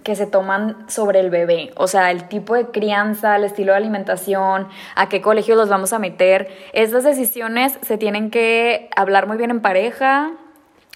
que 0.04 0.14
se 0.14 0.28
toman 0.28 0.88
sobre 0.88 1.18
el 1.18 1.30
bebé? 1.30 1.72
O 1.76 1.88
sea, 1.88 2.12
el 2.12 2.28
tipo 2.28 2.54
de 2.54 2.66
crianza, 2.66 3.34
el 3.34 3.42
estilo 3.42 3.72
de 3.72 3.78
alimentación, 3.78 4.68
a 4.94 5.08
qué 5.08 5.20
colegio 5.20 5.56
los 5.56 5.68
vamos 5.68 5.92
a 5.92 5.98
meter. 5.98 6.48
Estas 6.74 7.02
decisiones 7.02 7.76
se 7.82 7.98
tienen 7.98 8.30
que 8.30 8.88
hablar 8.94 9.26
muy 9.26 9.36
bien 9.36 9.50
en 9.50 9.62
pareja 9.62 10.36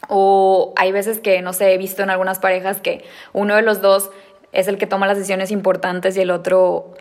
o 0.08 0.73
hay 0.76 0.92
veces 0.92 1.20
que, 1.20 1.42
no 1.42 1.52
sé, 1.52 1.73
he 1.73 1.78
visto 1.78 2.02
en 2.02 2.11
algunas 2.11 2.38
parejas 2.38 2.80
que 2.80 3.04
uno 3.32 3.56
de 3.56 3.62
los 3.62 3.80
dos 3.80 4.11
es 4.52 4.68
el 4.68 4.78
que 4.78 4.87
toma 4.87 5.06
las 5.06 5.16
decisiones 5.16 5.50
importantes 5.50 6.16
y 6.16 6.20
el 6.20 6.30
otro, 6.30 6.94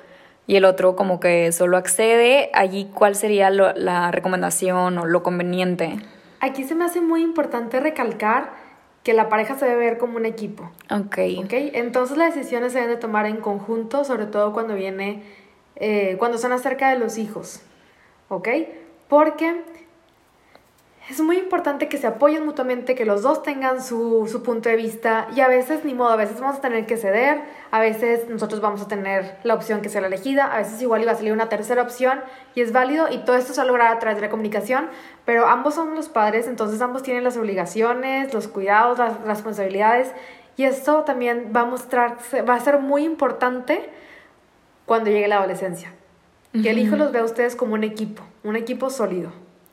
y 0.48 0.55
el 0.55 0.65
otro 0.65 0.95
como 0.95 1.19
que 1.19 1.51
solo 1.51 1.77
accede. 1.77 2.50
Allí, 2.53 2.89
¿cuál 2.93 3.15
sería 3.15 3.50
la 3.50 4.12
recomendación 4.12 4.98
o 4.98 5.05
lo 5.05 5.24
conveniente? 5.24 5.98
Aquí 6.39 6.63
se 6.63 6.75
me 6.75 6.86
hace 6.86 7.01
muy 7.01 7.22
importante 7.22 7.79
recalcar 7.79 8.51
que 9.03 9.13
la 9.13 9.29
pareja 9.29 9.55
se 9.55 9.65
debe 9.65 9.77
ver 9.77 9.98
como 9.98 10.17
un 10.17 10.25
equipo. 10.25 10.72
Ok. 10.89 11.17
Ok, 11.43 11.53
entonces 11.74 12.17
las 12.17 12.36
decisiones 12.36 12.72
se 12.72 12.79
deben 12.79 12.95
de 12.95 13.00
tomar 13.00 13.25
en 13.25 13.38
conjunto, 13.38 14.03
sobre 14.05 14.25
todo 14.25 14.53
cuando 14.53 14.75
viene 14.75 15.22
eh, 15.75 16.15
cuando 16.19 16.38
son 16.38 16.51
acerca 16.51 16.89
de 16.91 17.00
los 17.00 17.17
hijos, 17.17 17.62
¿ok? 18.29 18.48
Porque 19.07 19.63
es 21.10 21.19
muy 21.19 21.38
importante 21.38 21.89
que 21.89 21.98
se 21.98 22.07
apoyen 22.07 22.45
mutuamente, 22.45 22.95
que 22.95 23.03
los 23.03 23.24
dos 23.24 23.43
tengan 23.43 23.83
su, 23.83 24.27
su, 24.31 24.41
punto 24.41 24.69
de 24.69 24.77
vista 24.77 25.27
y 25.36 25.41
a 25.41 25.50
veces, 25.50 25.83
ni 25.83 25.93
modo, 25.93 26.12
a 26.12 26.15
veces 26.15 26.39
vamos 26.39 26.57
a 26.57 26.62
tener 26.62 26.86
que 26.86 26.95
ceder, 26.95 27.41
a 27.72 27.81
veces 27.81 28.29
nosotros 28.29 28.62
vamos 28.62 28.81
a 28.81 28.88
tener 28.88 29.38
la 29.43 29.53
opción 29.53 29.81
que 29.81 29.89
sea 29.89 30.00
la 30.00 30.07
elegida, 30.07 30.45
a 30.45 30.60
veces 30.60 30.81
igual 30.81 31.01
iba 31.01 31.12
a 31.12 31.15
salir 31.15 31.33
una 31.33 31.50
tercera 31.50 31.81
opción 31.81 32.22
y 32.55 32.62
es 32.62 32.72
válido 32.72 33.12
y 33.12 33.17
todo 33.25 33.36
esto 33.36 33.53
se 33.53 33.60
va 33.60 33.63
a 33.63 33.67
lograr 33.67 33.91
a 33.91 34.00
través 34.00 34.15
de 34.15 34.22
la 34.22 34.29
comunicación, 34.29 34.88
pero 35.25 35.45
ambos 35.45 35.75
son 35.75 35.93
los 35.93 36.07
padres, 36.07 36.48
entonces 36.48 36.81
ambos 36.81 37.03
tienen 37.03 37.25
las 37.25 37.36
obligaciones, 37.36 38.33
los 38.33 38.48
cuidados, 38.48 38.98
las 38.98 39.22
responsabilidades 39.24 40.10
y 40.55 40.63
esto 40.63 41.03
también 41.03 41.51
va 41.53 41.62
a 41.62 41.65
mostrar, 41.65 42.17
va 42.48 42.55
a 42.55 42.60
ser 42.62 42.79
muy 42.79 43.03
importante 43.03 43.89
cuando 44.86 45.10
llegue 45.10 45.27
la 45.27 45.39
adolescencia. 45.39 45.91
Que 46.53 46.69
el 46.69 46.77
hijo 46.77 46.95
los 46.95 47.12
vea 47.12 47.24
a 47.24 47.25
ustedes 47.25 47.55
como 47.55 47.74
un 47.74 47.83
equipo, 47.83 48.22
un 48.43 48.55
equipo 48.55 48.91
sólido. 48.91 49.31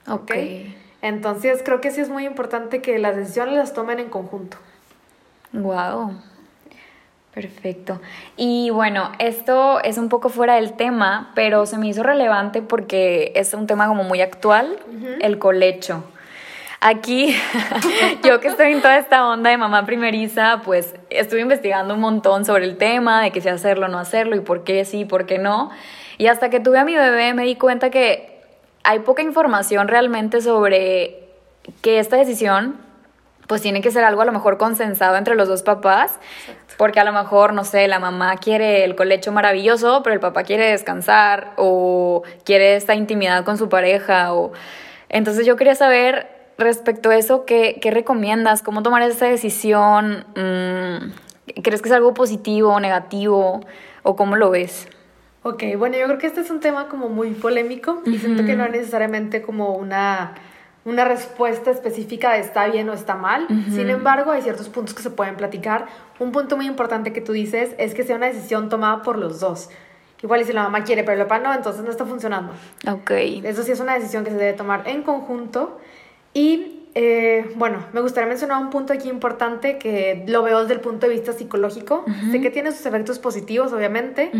Ok. 0.08 0.22
¿okay? 0.22 0.79
Entonces 1.02 1.62
creo 1.64 1.80
que 1.80 1.90
sí 1.90 2.00
es 2.00 2.08
muy 2.08 2.26
importante 2.26 2.82
que 2.82 2.98
las 2.98 3.16
decisiones 3.16 3.54
las 3.54 3.72
tomen 3.72 3.98
en 3.98 4.10
conjunto. 4.10 4.56
Wow. 5.52 6.14
Perfecto. 7.34 8.00
Y 8.36 8.70
bueno, 8.70 9.12
esto 9.18 9.80
es 9.82 9.98
un 9.98 10.08
poco 10.08 10.30
fuera 10.30 10.56
del 10.56 10.72
tema, 10.72 11.30
pero 11.34 11.64
se 11.64 11.78
me 11.78 11.86
hizo 11.86 12.02
relevante 12.02 12.60
porque 12.60 13.32
es 13.36 13.54
un 13.54 13.66
tema 13.68 13.86
como 13.86 14.02
muy 14.02 14.20
actual, 14.20 14.76
el 15.20 15.38
colecho. 15.38 16.02
Aquí, 16.80 17.36
yo 18.24 18.40
que 18.40 18.48
estoy 18.48 18.72
en 18.72 18.80
toda 18.80 18.98
esta 18.98 19.28
onda 19.28 19.50
de 19.50 19.58
mamá 19.58 19.86
primeriza, 19.86 20.62
pues 20.64 20.94
estuve 21.10 21.40
investigando 21.40 21.94
un 21.94 22.00
montón 22.00 22.44
sobre 22.44 22.64
el 22.64 22.78
tema, 22.78 23.22
de 23.22 23.30
que 23.30 23.40
si 23.40 23.48
hacerlo 23.48 23.86
o 23.86 23.88
no 23.88 23.98
hacerlo, 23.98 24.34
y 24.34 24.40
por 24.40 24.64
qué 24.64 24.84
sí, 24.84 25.04
por 25.04 25.26
qué 25.26 25.38
no. 25.38 25.70
Y 26.18 26.26
hasta 26.26 26.50
que 26.50 26.58
tuve 26.58 26.78
a 26.78 26.84
mi 26.84 26.96
bebé 26.96 27.32
me 27.34 27.44
di 27.44 27.54
cuenta 27.54 27.90
que 27.90 28.29
hay 28.84 29.00
poca 29.00 29.22
información 29.22 29.88
realmente 29.88 30.40
sobre 30.40 31.28
que 31.82 31.98
esta 31.98 32.16
decisión 32.16 32.76
pues 33.46 33.62
tiene 33.62 33.80
que 33.80 33.90
ser 33.90 34.04
algo 34.04 34.22
a 34.22 34.24
lo 34.24 34.30
mejor 34.30 34.58
consensado 34.58 35.16
entre 35.16 35.34
los 35.34 35.48
dos 35.48 35.64
papás, 35.64 36.20
Exacto. 36.48 36.74
porque 36.78 37.00
a 37.00 37.04
lo 37.04 37.12
mejor, 37.12 37.52
no 37.52 37.64
sé, 37.64 37.88
la 37.88 37.98
mamá 37.98 38.36
quiere 38.36 38.84
el 38.84 38.94
colecho 38.94 39.32
maravilloso, 39.32 40.04
pero 40.04 40.14
el 40.14 40.20
papá 40.20 40.44
quiere 40.44 40.70
descansar 40.70 41.52
o 41.56 42.22
quiere 42.44 42.76
esta 42.76 42.94
intimidad 42.94 43.44
con 43.44 43.58
su 43.58 43.68
pareja. 43.68 44.32
O... 44.34 44.52
Entonces 45.08 45.46
yo 45.46 45.56
quería 45.56 45.74
saber 45.74 46.28
respecto 46.58 47.10
a 47.10 47.16
eso, 47.16 47.44
¿qué, 47.44 47.80
qué 47.82 47.90
recomiendas? 47.90 48.62
¿Cómo 48.62 48.84
tomar 48.84 49.02
esa 49.02 49.26
decisión? 49.26 50.24
¿Crees 51.64 51.82
que 51.82 51.88
es 51.88 51.94
algo 51.94 52.14
positivo 52.14 52.74
o 52.74 52.78
negativo? 52.78 53.66
¿O 54.04 54.14
cómo 54.14 54.36
lo 54.36 54.50
ves? 54.50 54.86
Ok, 55.42 55.62
bueno, 55.78 55.96
yo 55.96 56.06
creo 56.06 56.18
que 56.18 56.26
este 56.26 56.42
es 56.42 56.50
un 56.50 56.60
tema 56.60 56.88
como 56.88 57.08
muy 57.08 57.30
polémico 57.30 58.02
y 58.04 58.18
siento 58.18 58.44
que 58.44 58.56
no 58.56 58.64
es 58.64 58.72
necesariamente 58.72 59.40
como 59.40 59.74
una, 59.74 60.34
una 60.84 61.06
respuesta 61.06 61.70
específica 61.70 62.32
de 62.32 62.40
está 62.40 62.66
bien 62.66 62.90
o 62.90 62.92
está 62.92 63.14
mal. 63.14 63.46
Sin 63.70 63.88
embargo, 63.88 64.32
hay 64.32 64.42
ciertos 64.42 64.68
puntos 64.68 64.94
que 64.94 65.02
se 65.02 65.10
pueden 65.10 65.36
platicar. 65.36 65.86
Un 66.18 66.30
punto 66.30 66.56
muy 66.56 66.66
importante 66.66 67.14
que 67.14 67.22
tú 67.22 67.32
dices 67.32 67.74
es 67.78 67.94
que 67.94 68.02
sea 68.02 68.16
una 68.16 68.26
decisión 68.26 68.68
tomada 68.68 69.02
por 69.02 69.16
los 69.16 69.40
dos. 69.40 69.70
Igual 70.22 70.42
y 70.42 70.44
si 70.44 70.52
la 70.52 70.64
mamá 70.64 70.84
quiere, 70.84 71.04
pero 71.04 71.18
el 71.18 71.26
papá 71.26 71.38
no, 71.38 71.54
entonces 71.54 71.82
no 71.82 71.90
está 71.90 72.04
funcionando. 72.04 72.52
Ok. 72.86 73.10
Eso 73.10 73.62
sí 73.62 73.72
es 73.72 73.80
una 73.80 73.94
decisión 73.94 74.24
que 74.24 74.30
se 74.30 74.36
debe 74.36 74.52
tomar 74.52 74.86
en 74.86 75.02
conjunto. 75.02 75.80
Y 76.34 76.79
eh, 76.94 77.52
bueno, 77.56 77.84
me 77.92 78.00
gustaría 78.00 78.28
mencionar 78.28 78.60
un 78.60 78.70
punto 78.70 78.92
aquí 78.92 79.08
importante 79.08 79.78
que 79.78 80.24
lo 80.26 80.42
veo 80.42 80.60
desde 80.62 80.74
el 80.74 80.80
punto 80.80 81.06
de 81.06 81.12
vista 81.12 81.32
psicológico. 81.32 82.04
Sé 82.30 82.40
que 82.40 82.50
tiene 82.50 82.72
sus 82.72 82.84
efectos 82.84 83.18
positivos, 83.18 83.72
obviamente, 83.72 84.30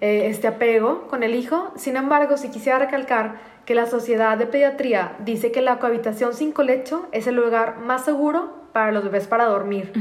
eh, 0.00 0.26
este 0.26 0.46
apego 0.46 1.08
con 1.08 1.22
el 1.22 1.34
hijo. 1.34 1.72
Sin 1.76 1.96
embargo, 1.96 2.36
si 2.36 2.50
quisiera 2.50 2.78
recalcar 2.78 3.36
que 3.64 3.74
la 3.74 3.86
Sociedad 3.86 4.38
de 4.38 4.46
Pediatría 4.46 5.16
dice 5.24 5.50
que 5.50 5.60
la 5.60 5.78
cohabitación 5.78 6.34
sin 6.34 6.52
colecho 6.52 7.08
es 7.12 7.26
el 7.26 7.34
lugar 7.34 7.78
más 7.80 8.04
seguro 8.04 8.52
para 8.72 8.92
los 8.92 9.04
bebés 9.04 9.26
para 9.26 9.46
dormir. 9.46 9.92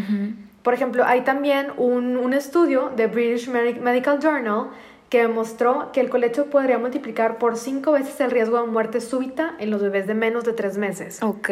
Por 0.61 0.73
ejemplo, 0.73 1.03
hay 1.05 1.21
también 1.21 1.67
un, 1.77 2.17
un 2.17 2.33
estudio 2.33 2.91
de 2.95 3.07
British 3.07 3.49
Medical 3.49 4.19
Journal 4.19 4.67
que 5.09 5.21
demostró 5.21 5.91
que 5.93 6.01
el 6.01 6.09
colecho 6.09 6.47
podría 6.47 6.77
multiplicar 6.77 7.37
por 7.37 7.57
cinco 7.57 7.93
veces 7.93 8.19
el 8.19 8.31
riesgo 8.31 8.61
de 8.61 8.67
muerte 8.67 8.99
súbita 8.99 9.55
en 9.59 9.71
los 9.71 9.81
bebés 9.81 10.05
de 10.07 10.13
menos 10.13 10.43
de 10.43 10.53
tres 10.53 10.77
meses. 10.77 11.23
Ok. 11.23 11.49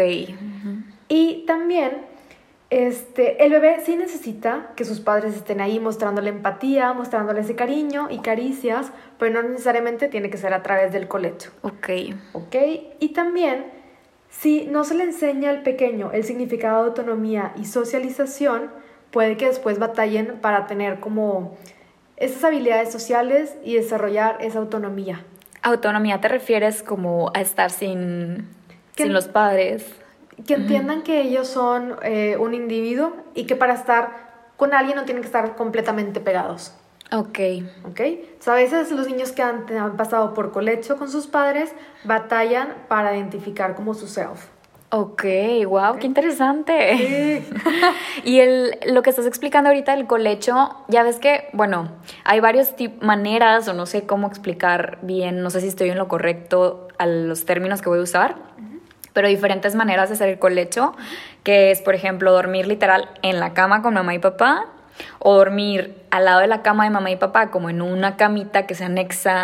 Y 1.08 1.46
también, 1.46 2.02
este, 2.70 3.46
el 3.46 3.52
bebé 3.52 3.82
sí 3.86 3.96
necesita 3.96 4.72
que 4.76 4.84
sus 4.84 5.00
padres 5.00 5.36
estén 5.36 5.62
ahí 5.62 5.80
mostrándole 5.80 6.30
empatía, 6.30 6.92
mostrándole 6.94 7.42
ese 7.42 7.56
cariño 7.56 8.08
y 8.10 8.20
caricias, 8.20 8.92
pero 9.18 9.42
no 9.42 9.48
necesariamente 9.48 10.10
tiene 10.10 10.30
que 10.30 10.38
ser 10.38 10.54
a 10.54 10.62
través 10.62 10.92
del 10.92 11.08
colecho. 11.08 11.52
Ok. 11.62 11.90
Ok. 12.34 12.56
Y 13.00 13.10
también, 13.10 13.68
si 14.30 14.66
no 14.66 14.84
se 14.84 14.96
le 14.96 15.06
enseña 15.06 15.50
al 15.50 15.64
pequeño 15.64 16.12
el 16.12 16.26
significado 16.26 16.82
de 16.82 16.90
autonomía 16.90 17.54
y 17.56 17.66
socialización, 17.66 18.70
puede 19.12 19.38
que 19.38 19.46
después 19.46 19.80
batallen 19.80 20.40
para 20.42 20.68
tener 20.68 21.00
como 21.00 21.56
esas 22.18 22.44
habilidades 22.44 22.92
sociales 22.92 23.56
y 23.64 23.76
desarrollar 23.76 24.38
esa 24.40 24.60
autonomía. 24.60 25.24
Autonomía 25.62 26.22
te 26.22 26.28
refieres 26.28 26.84
como 26.84 27.32
a 27.34 27.42
estar 27.42 27.72
sin, 27.72 28.48
sin 28.96 29.14
los 29.14 29.28
padres. 29.28 29.86
Que 30.46 30.56
entiendan 30.56 31.02
que 31.02 31.22
ellos 31.22 31.48
son 31.48 31.96
eh, 32.04 32.38
un 32.38 32.54
individuo 32.54 33.16
y 33.34 33.46
que 33.46 33.56
para 33.56 33.74
estar 33.74 34.26
con 34.58 34.74
alguien 34.74 34.98
no 34.98 35.06
tienen 35.06 35.22
que 35.22 35.28
estar 35.28 35.56
completamente 35.56 36.20
pegados. 36.20 36.74
Ok. 37.12 37.40
Ok. 37.88 38.02
a 38.48 38.54
veces 38.56 38.92
los 38.92 39.08
niños 39.08 39.32
que 39.32 39.42
han, 39.44 39.66
han 39.78 39.96
pasado 39.96 40.34
por 40.34 40.52
colecho 40.52 40.98
con 40.98 41.10
sus 41.10 41.28
padres 41.28 41.74
batallan 42.04 42.74
para 42.88 43.16
identificar 43.16 43.76
como 43.76 43.94
su 43.94 44.08
self. 44.08 44.48
Ok, 44.98 45.26
wow, 45.68 45.98
qué 46.00 46.08
interesante. 46.08 47.44
y 48.24 48.40
el, 48.40 48.80
lo 48.88 49.02
que 49.02 49.10
estás 49.10 49.26
explicando 49.26 49.70
ahorita 49.70 49.94
del 49.94 50.08
colecho, 50.08 50.74
ya 50.88 51.04
ves 51.04 51.18
que, 51.18 51.50
bueno, 51.52 51.92
hay 52.24 52.40
varias 52.40 52.74
maneras, 53.02 53.68
o 53.68 53.74
no 53.74 53.88
sé 53.88 54.06
cómo 54.06 54.26
explicar 54.26 55.00
bien, 55.02 55.44
no 55.44 55.50
sé 55.50 55.60
si 55.60 55.68
estoy 55.68 55.90
en 55.90 55.98
lo 55.98 56.08
correcto 56.08 56.88
a 56.98 57.08
los 57.08 57.44
términos 57.44 57.82
que 57.82 57.90
voy 57.90 58.00
a 58.00 58.04
usar, 58.04 58.38
pero 59.12 59.28
diferentes 59.28 59.76
maneras 59.76 60.08
de 60.08 60.16
hacer 60.16 60.30
el 60.30 60.40
colecho, 60.40 60.96
que 61.44 61.72
es, 61.72 61.82
por 61.82 61.94
ejemplo, 61.94 62.32
dormir 62.32 62.66
literal 62.66 63.10
en 63.22 63.42
la 63.42 63.54
cama 63.54 63.82
con 63.82 63.96
mamá 63.96 64.14
y 64.14 64.20
papá, 64.20 64.68
o 65.20 65.36
dormir 65.36 66.06
al 66.10 66.24
lado 66.24 66.40
de 66.40 66.48
la 66.48 66.62
cama 66.62 66.86
de 66.86 66.92
mamá 66.92 67.12
y 67.12 67.18
papá, 67.18 67.52
como 67.52 67.70
en 67.70 67.82
una 67.82 68.16
camita 68.16 68.66
que 68.66 68.76
se 68.76 68.86
anexa 68.86 69.44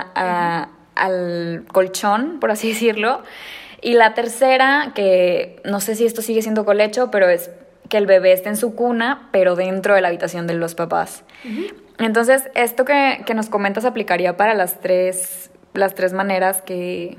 al 0.96 1.66
colchón, 1.74 2.40
por 2.40 2.52
así 2.52 2.70
decirlo. 2.70 3.22
Y 3.82 3.94
la 3.94 4.13
tercera, 4.13 4.91
que 4.94 5.60
no 5.65 5.80
sé 5.80 5.96
si 5.96 6.06
esto 6.06 6.22
sigue 6.22 6.41
siendo 6.41 6.65
colecho, 6.65 7.10
pero 7.12 7.28
es 7.28 7.50
que 7.89 7.98
el 7.98 8.06
bebé 8.06 8.32
esté 8.32 8.50
en 8.50 8.58
su 8.58 8.76
cuna, 8.76 9.30
pero 9.32 9.56
dentro 9.56 9.96
de 9.96 10.02
la 10.02 10.08
habitación 10.08 10.48
de 10.48 10.54
los 10.54 10.76
papás. 10.76 11.24
Entonces, 11.98 12.50
esto 12.56 12.86
que, 12.86 13.24
que, 13.26 13.34
nos 13.34 13.50
comentas 13.50 13.84
aplicaría 13.84 14.38
para 14.38 14.54
las 14.54 14.80
tres, 14.80 15.52
las 15.74 15.96
tres 15.96 16.13
maneras 16.13 16.62
que, 16.62 17.17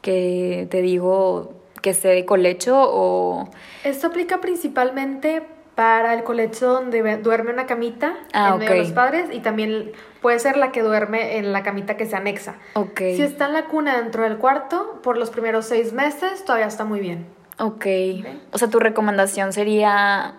que 0.00 0.68
te 0.70 0.80
digo 0.80 1.52
que 1.82 1.92
sé 1.92 2.08
de 2.08 2.24
colecho 2.24 2.76
o... 2.78 3.50
Esto 3.84 4.06
aplica 4.06 4.40
principalmente 4.40 5.42
para 5.76 6.14
el 6.14 6.24
colecho 6.24 6.68
donde 6.68 7.18
duerme 7.18 7.52
una 7.52 7.66
camita 7.66 8.16
ah, 8.32 8.52
en 8.54 8.58
medio 8.58 8.72
de 8.72 8.78
los 8.78 8.92
padres 8.92 9.26
y 9.30 9.40
también 9.40 9.92
puede 10.22 10.38
ser 10.38 10.56
la 10.56 10.72
que 10.72 10.82
duerme 10.82 11.36
en 11.36 11.52
la 11.52 11.62
camita 11.62 11.98
que 11.98 12.06
se 12.06 12.16
anexa. 12.16 12.56
Okay. 12.72 13.14
Si 13.14 13.22
está 13.22 13.44
en 13.44 13.52
la 13.52 13.66
cuna 13.66 13.98
dentro 13.98 14.24
del 14.24 14.38
cuarto, 14.38 15.00
por 15.02 15.18
los 15.18 15.28
primeros 15.28 15.66
seis 15.66 15.92
meses 15.92 16.44
todavía 16.46 16.66
está 16.66 16.84
muy 16.84 16.98
bien. 16.98 17.26
Ok. 17.58 17.74
okay. 17.74 18.42
O 18.52 18.58
sea, 18.58 18.68
tu 18.68 18.80
recomendación 18.80 19.52
sería 19.52 20.36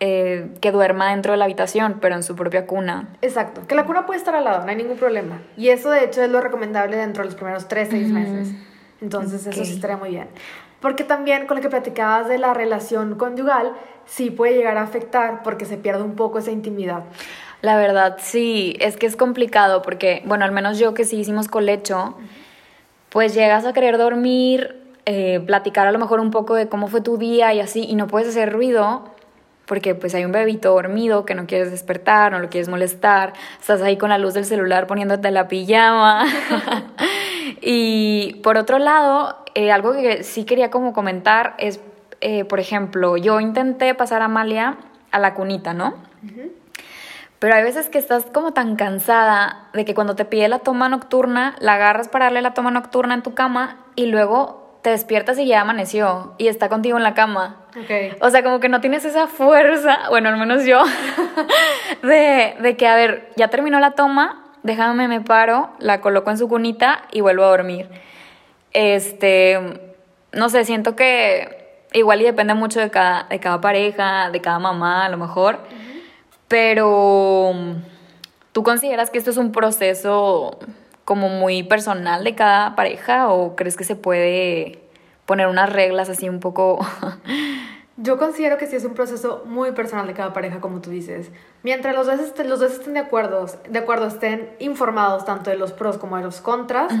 eh, 0.00 0.50
que 0.60 0.70
duerma 0.70 1.10
dentro 1.10 1.32
de 1.32 1.38
la 1.38 1.46
habitación, 1.46 1.98
pero 2.02 2.14
en 2.14 2.22
su 2.22 2.36
propia 2.36 2.66
cuna. 2.66 3.08
Exacto. 3.22 3.66
Que 3.66 3.74
la 3.74 3.86
cuna 3.86 4.04
puede 4.04 4.18
estar 4.18 4.34
al 4.34 4.44
lado, 4.44 4.64
no 4.64 4.68
hay 4.68 4.76
ningún 4.76 4.98
problema. 4.98 5.40
Y 5.56 5.70
eso, 5.70 5.90
de 5.90 6.04
hecho, 6.04 6.22
es 6.22 6.28
lo 6.28 6.42
recomendable 6.42 6.98
dentro 6.98 7.22
de 7.22 7.30
los 7.30 7.36
primeros 7.36 7.68
tres, 7.68 7.88
seis 7.90 8.08
meses. 8.08 8.52
Entonces, 9.00 9.46
eso 9.46 9.64
sí 9.64 9.72
estaría 9.72 9.96
muy 9.96 10.10
bien. 10.10 10.28
Porque 10.82 11.04
también 11.04 11.46
con 11.46 11.56
lo 11.56 11.62
que 11.62 11.70
platicabas 11.70 12.28
de 12.28 12.36
la 12.36 12.52
relación 12.52 13.14
conyugal, 13.14 13.72
sí 14.04 14.30
puede 14.30 14.54
llegar 14.54 14.76
a 14.76 14.82
afectar 14.82 15.42
porque 15.42 15.64
se 15.64 15.78
pierde 15.78 16.02
un 16.02 16.16
poco 16.16 16.40
esa 16.40 16.50
intimidad. 16.50 17.04
La 17.62 17.76
verdad, 17.76 18.18
sí, 18.20 18.76
es 18.80 18.96
que 18.96 19.06
es 19.06 19.16
complicado 19.16 19.80
porque, 19.80 20.22
bueno, 20.26 20.44
al 20.44 20.52
menos 20.52 20.78
yo 20.78 20.92
que 20.92 21.04
sí 21.04 21.20
hicimos 21.20 21.48
colecho, 21.48 22.16
pues 23.08 23.32
llegas 23.34 23.64
a 23.64 23.72
querer 23.72 23.96
dormir, 23.96 24.76
eh, 25.06 25.40
platicar 25.46 25.86
a 25.86 25.92
lo 25.92 25.98
mejor 25.98 26.20
un 26.20 26.32
poco 26.32 26.56
de 26.56 26.68
cómo 26.68 26.88
fue 26.88 27.00
tu 27.00 27.16
día 27.16 27.54
y 27.54 27.60
así, 27.60 27.84
y 27.84 27.94
no 27.94 28.08
puedes 28.08 28.28
hacer 28.28 28.52
ruido 28.52 29.04
porque 29.66 29.94
pues 29.94 30.14
hay 30.14 30.24
un 30.24 30.32
bebito 30.32 30.74
dormido 30.74 31.24
que 31.24 31.34
no 31.34 31.46
quieres 31.46 31.70
despertar, 31.70 32.32
no 32.32 32.40
lo 32.40 32.50
quieres 32.50 32.68
molestar, 32.68 33.32
estás 33.60 33.80
ahí 33.80 33.96
con 33.96 34.10
la 34.10 34.18
luz 34.18 34.34
del 34.34 34.44
celular 34.44 34.86
poniéndote 34.86 35.30
la 35.30 35.48
pijama. 35.48 36.26
y 37.62 38.40
por 38.42 38.58
otro 38.58 38.78
lado, 38.78 39.36
eh, 39.54 39.70
algo 39.70 39.92
que 39.92 40.24
sí 40.24 40.44
quería 40.44 40.70
como 40.70 40.92
comentar 40.92 41.54
es, 41.58 41.80
eh, 42.20 42.44
por 42.44 42.58
ejemplo, 42.60 43.16
yo 43.16 43.40
intenté 43.40 43.94
pasar 43.94 44.20
a 44.22 44.26
Amalia 44.26 44.76
a 45.12 45.18
la 45.18 45.34
cunita, 45.34 45.72
¿no? 45.72 45.94
Pero 47.38 47.54
hay 47.54 47.62
veces 47.62 47.88
que 47.88 47.98
estás 47.98 48.24
como 48.26 48.52
tan 48.52 48.76
cansada 48.76 49.68
de 49.72 49.84
que 49.84 49.94
cuando 49.94 50.14
te 50.14 50.24
pide 50.24 50.48
la 50.48 50.60
toma 50.60 50.88
nocturna, 50.88 51.56
la 51.60 51.74
agarras 51.74 52.08
para 52.08 52.26
darle 52.26 52.42
la 52.42 52.54
toma 52.54 52.70
nocturna 52.70 53.14
en 53.14 53.22
tu 53.22 53.34
cama 53.34 53.78
y 53.96 54.06
luego 54.06 54.78
te 54.82 54.90
despiertas 54.90 55.38
y 55.38 55.46
ya 55.46 55.60
amaneció 55.60 56.34
y 56.38 56.48
está 56.48 56.68
contigo 56.68 56.96
en 56.96 57.02
la 57.04 57.14
cama. 57.14 57.56
Ok. 57.70 58.18
O 58.20 58.30
sea, 58.30 58.42
como 58.42 58.60
que 58.60 58.68
no 58.68 58.80
tienes 58.80 59.04
esa 59.04 59.28
fuerza, 59.28 60.08
bueno, 60.10 60.28
al 60.28 60.36
menos 60.36 60.64
yo, 60.64 60.82
de, 62.02 62.56
de 62.60 62.76
que, 62.76 62.86
a 62.86 62.96
ver, 62.96 63.30
ya 63.36 63.48
terminó 63.48 63.78
la 63.80 63.92
toma, 63.92 64.41
déjame, 64.62 65.08
me 65.08 65.20
paro, 65.20 65.70
la 65.78 66.00
coloco 66.00 66.30
en 66.30 66.38
su 66.38 66.48
cunita 66.48 67.02
y 67.12 67.20
vuelvo 67.20 67.44
a 67.44 67.48
dormir. 67.48 67.88
Este, 68.72 69.58
no 70.32 70.48
sé, 70.48 70.64
siento 70.64 70.96
que 70.96 71.62
igual 71.92 72.20
y 72.22 72.24
depende 72.24 72.54
mucho 72.54 72.80
de 72.80 72.90
cada, 72.90 73.24
de 73.24 73.38
cada 73.38 73.60
pareja, 73.60 74.30
de 74.30 74.40
cada 74.40 74.58
mamá, 74.58 75.04
a 75.04 75.08
lo 75.08 75.18
mejor, 75.18 75.58
pero 76.48 77.52
¿tú 78.52 78.62
consideras 78.62 79.10
que 79.10 79.18
esto 79.18 79.30
es 79.30 79.36
un 79.36 79.52
proceso 79.52 80.58
como 81.04 81.28
muy 81.28 81.62
personal 81.62 82.24
de 82.24 82.34
cada 82.34 82.76
pareja 82.76 83.28
o 83.28 83.56
crees 83.56 83.76
que 83.76 83.84
se 83.84 83.96
puede 83.96 84.78
poner 85.26 85.48
unas 85.48 85.70
reglas 85.70 86.08
así 86.08 86.28
un 86.28 86.40
poco 86.40 86.78
Yo 88.02 88.18
considero 88.18 88.58
que 88.58 88.66
sí 88.66 88.74
es 88.74 88.84
un 88.84 88.94
proceso 88.94 89.44
muy 89.46 89.70
personal 89.72 90.08
de 90.08 90.12
cada 90.12 90.32
pareja, 90.32 90.60
como 90.60 90.80
tú 90.80 90.90
dices. 90.90 91.30
Mientras 91.62 91.94
los 91.94 92.06
dos, 92.08 92.18
estén, 92.18 92.50
los 92.50 92.58
dos 92.58 92.72
estén 92.72 92.94
de 92.94 93.00
acuerdo, 93.00 93.46
de 93.68 93.78
acuerdo, 93.78 94.08
estén 94.08 94.50
informados 94.58 95.24
tanto 95.24 95.50
de 95.50 95.56
los 95.56 95.72
pros 95.72 95.98
como 95.98 96.16
de 96.16 96.24
los 96.24 96.40
contras 96.40 96.92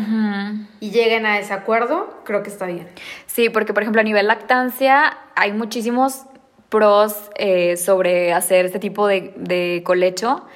y 0.78 0.92
lleguen 0.92 1.26
a 1.26 1.40
ese 1.40 1.54
acuerdo, 1.54 2.20
creo 2.22 2.44
que 2.44 2.50
está 2.50 2.66
bien. 2.66 2.88
Sí, 3.26 3.50
porque 3.50 3.74
por 3.74 3.82
ejemplo 3.82 4.00
a 4.00 4.04
nivel 4.04 4.28
lactancia 4.28 5.18
hay 5.34 5.52
muchísimos 5.52 6.22
pros 6.68 7.30
eh, 7.34 7.76
sobre 7.76 8.32
hacer 8.32 8.66
este 8.66 8.78
tipo 8.78 9.08
de, 9.08 9.34
de 9.36 9.82
colecho, 9.84 10.46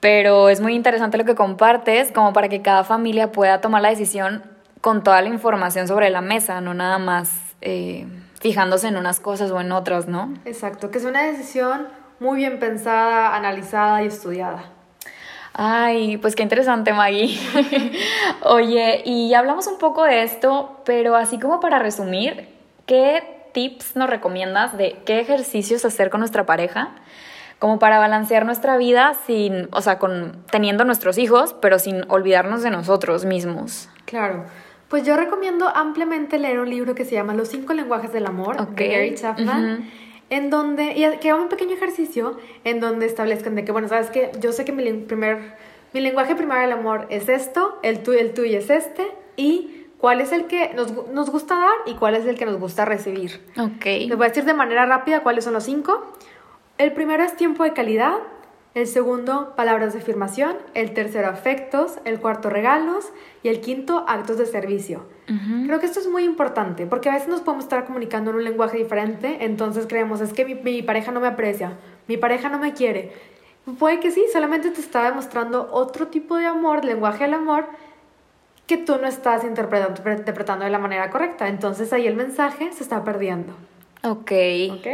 pero 0.00 0.50
es 0.50 0.60
muy 0.60 0.74
interesante 0.74 1.16
lo 1.16 1.24
que 1.24 1.34
compartes 1.34 2.12
como 2.12 2.34
para 2.34 2.50
que 2.50 2.60
cada 2.60 2.84
familia 2.84 3.32
pueda 3.32 3.62
tomar 3.62 3.80
la 3.80 3.88
decisión 3.88 4.42
con 4.82 5.02
toda 5.02 5.22
la 5.22 5.30
información 5.30 5.88
sobre 5.88 6.10
la 6.10 6.20
mesa, 6.20 6.60
no 6.60 6.74
nada 6.74 6.98
más 6.98 7.32
eh, 7.62 8.06
fijándose 8.40 8.88
en 8.88 8.96
unas 8.96 9.20
cosas 9.20 9.50
o 9.50 9.60
en 9.60 9.72
otras, 9.72 10.08
¿no? 10.08 10.34
Exacto, 10.44 10.90
que 10.90 10.98
es 10.98 11.04
una 11.04 11.22
decisión 11.22 11.88
muy 12.20 12.38
bien 12.38 12.58
pensada, 12.58 13.34
analizada 13.36 14.02
y 14.02 14.06
estudiada. 14.06 14.72
Ay, 15.52 16.18
pues 16.18 16.36
qué 16.36 16.44
interesante, 16.44 16.92
Maggie. 16.92 17.36
Oye, 18.42 19.02
y 19.04 19.28
ya 19.30 19.40
hablamos 19.40 19.66
un 19.66 19.78
poco 19.78 20.04
de 20.04 20.22
esto, 20.22 20.80
pero 20.84 21.16
así 21.16 21.40
como 21.40 21.58
para 21.58 21.80
resumir, 21.80 22.48
¿qué 22.86 23.22
tips 23.52 23.96
nos 23.96 24.08
recomiendas 24.08 24.76
de 24.76 24.98
qué 25.04 25.20
ejercicios 25.20 25.84
hacer 25.84 26.10
con 26.10 26.20
nuestra 26.20 26.46
pareja? 26.46 26.90
Como 27.58 27.80
para 27.80 27.98
balancear 27.98 28.46
nuestra 28.46 28.76
vida 28.76 29.14
sin, 29.26 29.68
o 29.72 29.80
sea, 29.80 29.98
con 29.98 30.44
teniendo 30.48 30.84
nuestros 30.84 31.18
hijos, 31.18 31.56
pero 31.60 31.80
sin 31.80 32.04
olvidarnos 32.08 32.62
de 32.62 32.70
nosotros 32.70 33.24
mismos. 33.24 33.88
Claro. 34.04 34.44
Pues 34.88 35.04
yo 35.04 35.16
recomiendo 35.16 35.68
ampliamente 35.68 36.38
leer 36.38 36.60
un 36.60 36.70
libro 36.70 36.94
que 36.94 37.04
se 37.04 37.12
llama 37.14 37.34
Los 37.34 37.48
cinco 37.48 37.72
lenguajes 37.74 38.12
del 38.12 38.26
amor 38.26 38.56
de 38.74 38.88
Gary 38.88 39.14
Chapman. 39.14 39.90
En 40.30 40.50
donde, 40.50 40.92
y 40.92 41.18
que 41.20 41.30
haga 41.30 41.40
un 41.42 41.48
pequeño 41.48 41.74
ejercicio 41.74 42.36
en 42.64 42.80
donde 42.80 43.06
establezcan 43.06 43.54
de 43.54 43.64
que, 43.64 43.72
bueno, 43.72 43.88
sabes 43.88 44.10
que 44.10 44.30
yo 44.40 44.52
sé 44.52 44.64
que 44.66 44.72
mi, 44.72 44.82
len- 44.84 45.06
primer, 45.06 45.54
mi 45.94 46.00
lenguaje 46.00 46.34
primario 46.36 46.68
del 46.68 46.78
amor 46.78 47.06
es 47.08 47.30
esto, 47.30 47.78
el, 47.82 48.02
tu, 48.02 48.12
el 48.12 48.34
tuyo 48.34 48.58
es 48.58 48.68
este, 48.68 49.06
y 49.36 49.86
cuál 49.96 50.20
es 50.20 50.32
el 50.32 50.44
que 50.46 50.74
nos, 50.74 50.92
nos 51.08 51.30
gusta 51.30 51.54
dar 51.58 51.72
y 51.86 51.94
cuál 51.94 52.14
es 52.14 52.26
el 52.26 52.36
que 52.36 52.44
nos 52.44 52.58
gusta 52.60 52.84
recibir. 52.84 53.40
Ok. 53.58 53.84
Les 53.86 54.16
voy 54.18 54.26
a 54.26 54.28
decir 54.28 54.44
de 54.44 54.52
manera 54.52 54.84
rápida 54.84 55.20
cuáles 55.22 55.44
son 55.44 55.54
los 55.54 55.64
cinco. 55.64 56.06
El 56.76 56.92
primero 56.92 57.22
es 57.24 57.34
tiempo 57.34 57.64
de 57.64 57.72
calidad, 57.72 58.12
el 58.74 58.86
segundo 58.86 59.54
palabras 59.56 59.92
de 59.92 60.00
afirmación, 60.00 60.56
el 60.74 60.92
tercero 60.92 61.28
afectos, 61.28 61.98
el 62.04 62.20
cuarto 62.20 62.50
regalos 62.50 63.06
y 63.42 63.48
el 63.48 63.60
quinto 63.60 64.04
actos 64.06 64.38
de 64.38 64.46
servicio. 64.46 65.02
Creo 65.66 65.78
que 65.78 65.84
esto 65.84 66.00
es 66.00 66.08
muy 66.08 66.24
importante 66.24 66.86
porque 66.86 67.10
a 67.10 67.12
veces 67.12 67.28
nos 67.28 67.42
podemos 67.42 67.64
estar 67.64 67.84
comunicando 67.84 68.30
en 68.30 68.36
un 68.36 68.44
lenguaje 68.44 68.78
diferente, 68.78 69.44
entonces 69.44 69.86
creemos, 69.86 70.22
es 70.22 70.32
que 70.32 70.46
mi, 70.46 70.54
mi 70.54 70.82
pareja 70.82 71.12
no 71.12 71.20
me 71.20 71.26
aprecia, 71.26 71.72
mi 72.06 72.16
pareja 72.16 72.48
no 72.48 72.58
me 72.58 72.72
quiere. 72.72 73.12
Puede 73.78 74.00
que 74.00 74.10
sí, 74.10 74.24
solamente 74.32 74.70
te 74.70 74.80
está 74.80 75.04
demostrando 75.04 75.68
otro 75.70 76.06
tipo 76.06 76.36
de 76.36 76.46
amor, 76.46 76.84
lenguaje 76.84 77.24
del 77.24 77.34
amor, 77.34 77.66
que 78.66 78.76
tú 78.76 78.96
no 79.00 79.06
estás 79.06 79.44
interpretando, 79.44 80.00
interpretando 80.10 80.64
de 80.64 80.70
la 80.70 80.78
manera 80.78 81.10
correcta. 81.10 81.48
Entonces 81.48 81.92
ahí 81.92 82.06
el 82.06 82.14
mensaje 82.14 82.72
se 82.72 82.82
está 82.82 83.04
perdiendo. 83.04 83.54
Ok. 84.04 84.32
¿Ok? 84.72 84.86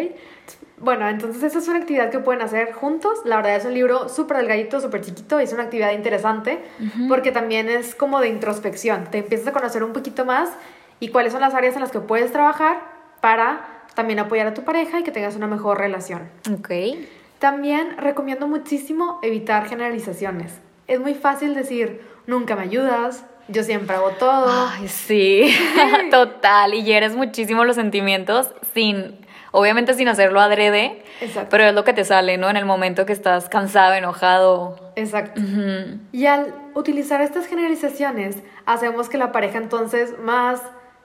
Bueno, 0.84 1.08
entonces 1.08 1.42
esa 1.42 1.58
es 1.58 1.68
una 1.68 1.78
actividad 1.78 2.10
que 2.10 2.18
pueden 2.18 2.42
hacer 2.42 2.72
juntos. 2.72 3.20
La 3.24 3.36
verdad 3.36 3.56
es 3.56 3.64
un 3.64 3.72
libro 3.72 4.10
súper 4.10 4.36
delgadito, 4.36 4.80
súper 4.80 5.00
chiquito 5.00 5.40
y 5.40 5.44
es 5.44 5.52
una 5.54 5.62
actividad 5.62 5.92
interesante 5.92 6.62
porque 7.08 7.32
también 7.32 7.70
es 7.70 7.94
como 7.94 8.20
de 8.20 8.28
introspección. 8.28 9.04
Te 9.10 9.18
empiezas 9.18 9.48
a 9.48 9.52
conocer 9.52 9.82
un 9.82 9.94
poquito 9.94 10.26
más 10.26 10.50
y 11.00 11.08
cuáles 11.08 11.32
son 11.32 11.40
las 11.40 11.54
áreas 11.54 11.74
en 11.74 11.80
las 11.80 11.90
que 11.90 12.00
puedes 12.00 12.32
trabajar 12.32 12.82
para 13.22 13.84
también 13.94 14.18
apoyar 14.18 14.46
a 14.46 14.54
tu 14.54 14.62
pareja 14.62 15.00
y 15.00 15.04
que 15.04 15.10
tengas 15.10 15.36
una 15.36 15.46
mejor 15.46 15.78
relación. 15.78 16.28
Ok. 16.52 16.70
También 17.38 17.96
recomiendo 17.96 18.46
muchísimo 18.46 19.20
evitar 19.22 19.66
generalizaciones. 19.66 20.60
Es 20.86 21.00
muy 21.00 21.14
fácil 21.14 21.54
decir, 21.54 22.02
nunca 22.26 22.56
me 22.56 22.62
ayudas, 22.62 23.24
yo 23.48 23.62
siempre 23.62 23.96
hago 23.96 24.10
todo. 24.10 24.46
Ay, 24.48 24.88
sí, 24.88 25.54
total. 26.10 26.74
Y 26.74 26.84
hieres 26.84 27.16
muchísimo 27.16 27.64
los 27.64 27.76
sentimientos 27.76 28.50
sin, 28.74 29.23
obviamente 29.54 29.94
sin 29.94 30.08
hacerlo 30.08 30.40
adrede, 30.40 31.00
Exacto. 31.20 31.48
pero 31.48 31.64
es 31.64 31.74
lo 31.74 31.84
que 31.84 31.92
te 31.92 32.04
sale, 32.04 32.36
¿no? 32.38 32.50
En 32.50 32.56
el 32.56 32.64
momento 32.64 33.06
que 33.06 33.12
estás 33.12 33.48
cansado, 33.48 33.94
enojado. 33.94 34.76
Exacto. 34.96 35.40
Y 36.10 36.26
al 36.26 36.52
utilizar 36.74 37.20
estas 37.20 37.46
generalizaciones, 37.46 38.38
hacemos 38.66 39.08
que 39.08 39.16
la 39.16 39.30
pareja 39.30 39.58
entonces 39.58 40.18
más 40.18 40.60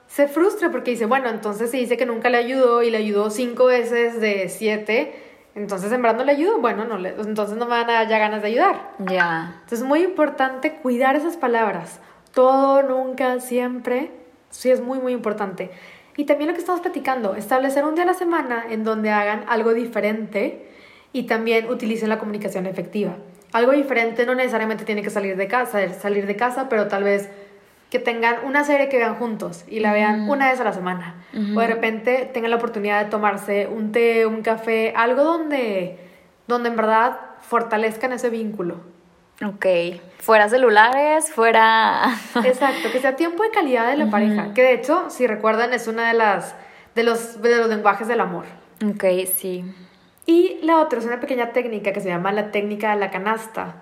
se 0.08 0.26
frustre 0.26 0.68
porque 0.68 0.90
dice, 0.90 1.06
bueno, 1.06 1.28
entonces 1.28 1.70
si 1.70 1.78
dice 1.78 1.96
que 1.96 2.06
nunca 2.06 2.28
le 2.28 2.38
ayudó 2.38 2.82
y 2.82 2.90
le 2.90 2.96
ayudó 2.96 3.30
cinco 3.30 3.66
veces 3.66 4.20
de 4.20 4.48
siete, 4.48 5.14
entonces 5.54 5.92
en 5.92 6.02
verdad 6.02 6.18
no 6.18 6.24
le 6.24 6.32
ayudo, 6.32 6.58
bueno, 6.58 6.84
no 6.84 6.98
le, 6.98 7.10
entonces 7.10 7.56
no 7.56 7.66
me 7.66 7.70
van 7.70 7.88
a 7.88 7.92
dar 7.92 8.08
ya 8.08 8.18
ganas 8.18 8.42
de 8.42 8.48
ayudar. 8.48 8.90
Ya. 8.98 9.52
Entonces 9.54 9.78
es 9.78 9.84
muy 9.84 10.02
importante 10.02 10.72
cuidar 10.72 11.14
esas 11.14 11.36
palabras. 11.36 12.00
Todo, 12.34 12.82
nunca, 12.82 13.38
siempre. 13.38 14.10
Sí, 14.50 14.72
es 14.72 14.80
muy, 14.80 14.98
muy 14.98 15.12
importante. 15.12 15.70
Y 16.16 16.24
también 16.24 16.48
lo 16.48 16.54
que 16.54 16.60
estamos 16.60 16.80
platicando, 16.80 17.34
establecer 17.34 17.84
un 17.84 17.94
día 17.94 18.04
a 18.04 18.06
la 18.06 18.14
semana 18.14 18.64
en 18.68 18.84
donde 18.84 19.10
hagan 19.10 19.44
algo 19.48 19.74
diferente 19.74 20.66
y 21.12 21.24
también 21.24 21.70
utilicen 21.70 22.08
la 22.08 22.18
comunicación 22.18 22.66
efectiva. 22.66 23.16
Algo 23.52 23.72
diferente 23.72 24.26
no 24.26 24.34
necesariamente 24.34 24.84
tiene 24.84 25.02
que 25.02 25.10
salir 25.10 25.36
de 25.36 25.48
casa, 25.48 25.92
salir 25.94 26.26
de 26.26 26.36
casa, 26.36 26.68
pero 26.68 26.88
tal 26.88 27.04
vez 27.04 27.28
que 27.90 27.98
tengan 27.98 28.36
una 28.44 28.62
serie 28.62 28.88
que 28.88 28.98
vean 28.98 29.16
juntos 29.16 29.64
y 29.68 29.80
la 29.80 29.92
vean 29.92 30.28
una 30.30 30.50
vez 30.50 30.60
a 30.60 30.64
la 30.64 30.72
semana. 30.72 31.16
O 31.56 31.60
de 31.60 31.66
repente 31.66 32.30
tengan 32.32 32.52
la 32.52 32.56
oportunidad 32.56 33.04
de 33.04 33.10
tomarse 33.10 33.66
un 33.66 33.90
té, 33.90 34.26
un 34.26 34.42
café, 34.42 34.92
algo 34.96 35.24
donde, 35.24 35.98
donde 36.46 36.68
en 36.68 36.76
verdad 36.76 37.18
fortalezcan 37.40 38.12
ese 38.12 38.30
vínculo. 38.30 38.76
Ok. 39.44 39.66
Fuera 40.18 40.48
celulares, 40.48 41.32
fuera. 41.32 42.02
Exacto, 42.44 42.90
que 42.92 43.00
sea 43.00 43.16
tiempo 43.16 43.42
de 43.42 43.50
calidad 43.50 43.88
de 43.90 43.96
la 43.96 44.10
pareja. 44.10 44.52
Que 44.52 44.62
de 44.62 44.74
hecho, 44.74 45.08
si 45.08 45.26
recuerdan, 45.26 45.72
es 45.72 45.88
una 45.88 46.08
de 46.08 46.14
las 46.14 46.54
de 46.94 47.04
los, 47.04 47.40
de 47.40 47.56
los 47.56 47.68
lenguajes 47.68 48.08
del 48.08 48.20
amor. 48.20 48.44
ok, 48.84 49.04
sí. 49.32 49.64
Y 50.26 50.58
la 50.62 50.78
otra 50.78 50.98
es 50.98 51.06
una 51.06 51.18
pequeña 51.18 51.52
técnica 51.52 51.92
que 51.92 52.00
se 52.00 52.08
llama 52.08 52.32
la 52.32 52.50
técnica 52.50 52.90
de 52.92 53.00
la 53.00 53.10
canasta. 53.10 53.76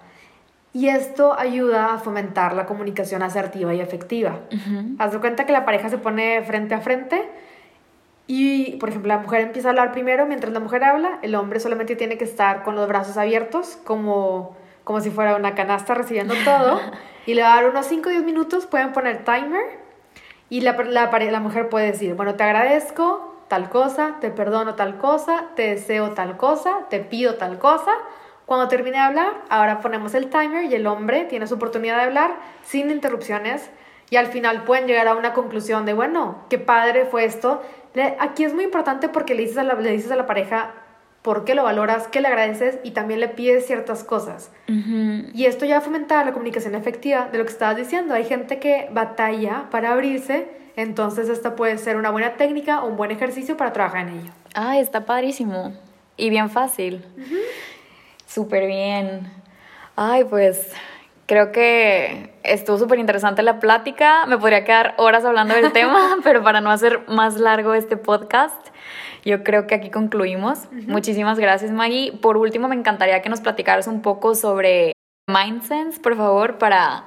Y 0.72 0.88
esto 0.88 1.38
ayuda 1.38 1.94
a 1.94 1.98
fomentar 1.98 2.54
la 2.54 2.66
comunicación 2.66 3.22
asertiva 3.22 3.74
y 3.74 3.80
efectiva. 3.80 4.40
Ujú. 4.52 4.96
Haz 4.98 5.12
de 5.12 5.18
cuenta 5.18 5.44
que 5.46 5.52
la 5.52 5.64
pareja 5.64 5.88
se 5.88 5.98
pone 5.98 6.42
frente 6.42 6.74
a 6.74 6.80
frente 6.80 7.28
y, 8.26 8.76
por 8.76 8.90
ejemplo, 8.90 9.08
la 9.08 9.18
mujer 9.18 9.40
empieza 9.40 9.68
a 9.68 9.70
hablar 9.70 9.92
primero. 9.92 10.26
Mientras 10.26 10.52
la 10.52 10.60
mujer 10.60 10.84
habla, 10.84 11.18
el 11.22 11.34
hombre 11.34 11.58
solamente 11.58 11.96
tiene 11.96 12.16
que 12.18 12.24
estar 12.24 12.62
con 12.62 12.76
los 12.76 12.86
brazos 12.86 13.16
abiertos, 13.16 13.78
como, 13.84 14.56
como 14.88 15.02
si 15.02 15.10
fuera 15.10 15.36
una 15.36 15.54
canasta 15.54 15.92
recibiendo 15.92 16.34
todo. 16.46 16.80
y 17.26 17.34
le 17.34 17.42
va 17.42 17.52
a 17.52 17.56
dar 17.56 17.68
unos 17.68 17.84
5 17.84 18.08
o 18.08 18.10
10 18.10 18.24
minutos. 18.24 18.64
Pueden 18.64 18.94
poner 18.94 19.22
timer. 19.22 19.60
Y 20.48 20.62
la, 20.62 20.72
la, 20.72 21.40
mujer 21.40 21.68
puede 21.68 21.92
decir, 21.92 22.14
bueno, 22.14 22.36
te 22.36 22.44
agradezco 22.44 23.44
tal 23.48 23.68
cosa, 23.68 24.16
te 24.22 24.30
perdono 24.30 24.76
tal 24.76 24.96
cosa, 24.96 25.44
te 25.56 25.74
deseo 25.74 26.12
tal 26.12 26.38
cosa, 26.38 26.86
te 26.88 27.00
pido 27.00 27.34
tal 27.34 27.58
cosa. 27.58 27.90
Cuando 28.46 28.68
termine 28.68 28.96
de 28.96 29.02
hablar, 29.02 29.34
ahora 29.50 29.80
ponemos 29.80 30.14
el 30.14 30.30
timer 30.30 30.64
y 30.64 30.74
el 30.74 30.86
hombre 30.86 31.26
tiene 31.26 31.46
su 31.46 31.56
oportunidad 31.56 31.98
de 31.98 32.04
hablar 32.04 32.36
sin 32.62 32.90
interrupciones 32.90 33.70
y 34.08 34.16
al 34.16 34.28
final 34.28 34.64
pueden 34.64 34.86
llegar 34.86 35.06
a 35.06 35.16
una 35.16 35.34
conclusión 35.34 35.84
de, 35.84 35.92
bueno, 35.92 36.46
qué 36.48 36.58
padre 36.58 37.04
fue 37.04 37.26
esto. 37.26 37.60
Aquí 38.20 38.42
es 38.42 38.54
muy 38.54 38.64
importante 38.64 39.10
porque 39.10 39.34
le 39.34 39.42
dices, 39.42 39.58
a 39.58 39.64
la, 39.64 39.74
le 39.74 39.90
dices 39.90 40.10
a 40.10 40.16
la 40.16 40.24
pareja 40.24 40.72
por 41.22 41.44
qué 41.44 41.54
lo 41.54 41.64
valoras, 41.64 42.08
qué 42.08 42.20
le 42.20 42.28
agradeces 42.28 42.78
y 42.84 42.92
también 42.92 43.20
le 43.20 43.28
pides 43.28 43.66
ciertas 43.66 44.04
cosas. 44.04 44.50
Y 44.66 45.46
esto 45.46 45.64
ya 45.64 45.80
fomenta 45.80 46.24
la 46.24 46.32
comunicación 46.32 46.74
efectiva 46.74 47.28
de 47.30 47.38
lo 47.38 47.44
que 47.44 47.52
estabas 47.52 47.76
diciendo. 47.76 48.14
Hay 48.14 48.24
gente 48.24 48.58
que 48.58 48.88
batalla 48.92 49.66
para 49.70 49.92
abrirse, 49.92 50.48
entonces 50.76 51.28
esta 51.28 51.56
puede 51.56 51.78
ser 51.78 51.96
una 51.96 52.10
buena 52.10 52.34
técnica 52.34 52.82
o 52.82 52.88
un 52.88 52.96
buen 52.96 53.10
ejercicio 53.10 53.56
para 53.56 53.72
trabajar 53.72 54.08
en 54.08 54.20
ello. 54.20 54.30
Ay, 54.54 54.80
está 54.80 55.04
padrísimo. 55.04 55.74
Y 56.16 56.30
bien 56.30 56.50
fácil. 56.50 57.04
Súper 58.26 58.66
bien. 58.66 59.30
Ay, 59.96 60.24
pues 60.24 60.72
creo 61.28 61.52
que 61.52 62.32
estuvo 62.42 62.78
súper 62.78 62.98
interesante 62.98 63.42
la 63.42 63.60
plática. 63.60 64.24
Me 64.26 64.38
podría 64.38 64.64
quedar 64.64 64.94
horas 64.96 65.24
hablando 65.26 65.54
del 65.54 65.72
tema, 65.72 66.16
pero 66.24 66.42
para 66.42 66.60
no 66.60 66.70
hacer 66.70 67.06
más 67.06 67.36
largo 67.36 67.74
este 67.74 67.98
podcast, 67.98 68.68
yo 69.24 69.44
creo 69.44 69.66
que 69.66 69.74
aquí 69.74 69.90
concluimos. 69.90 70.68
Muchísimas 70.72 71.38
gracias, 71.38 71.70
Maggie. 71.70 72.12
Por 72.12 72.38
último, 72.38 72.66
me 72.66 72.74
encantaría 72.74 73.20
que 73.20 73.28
nos 73.28 73.42
platicaras 73.42 73.86
un 73.86 74.00
poco 74.00 74.34
sobre 74.34 74.94
MindSense, 75.28 76.00
por 76.00 76.16
favor, 76.16 76.56
para, 76.56 77.06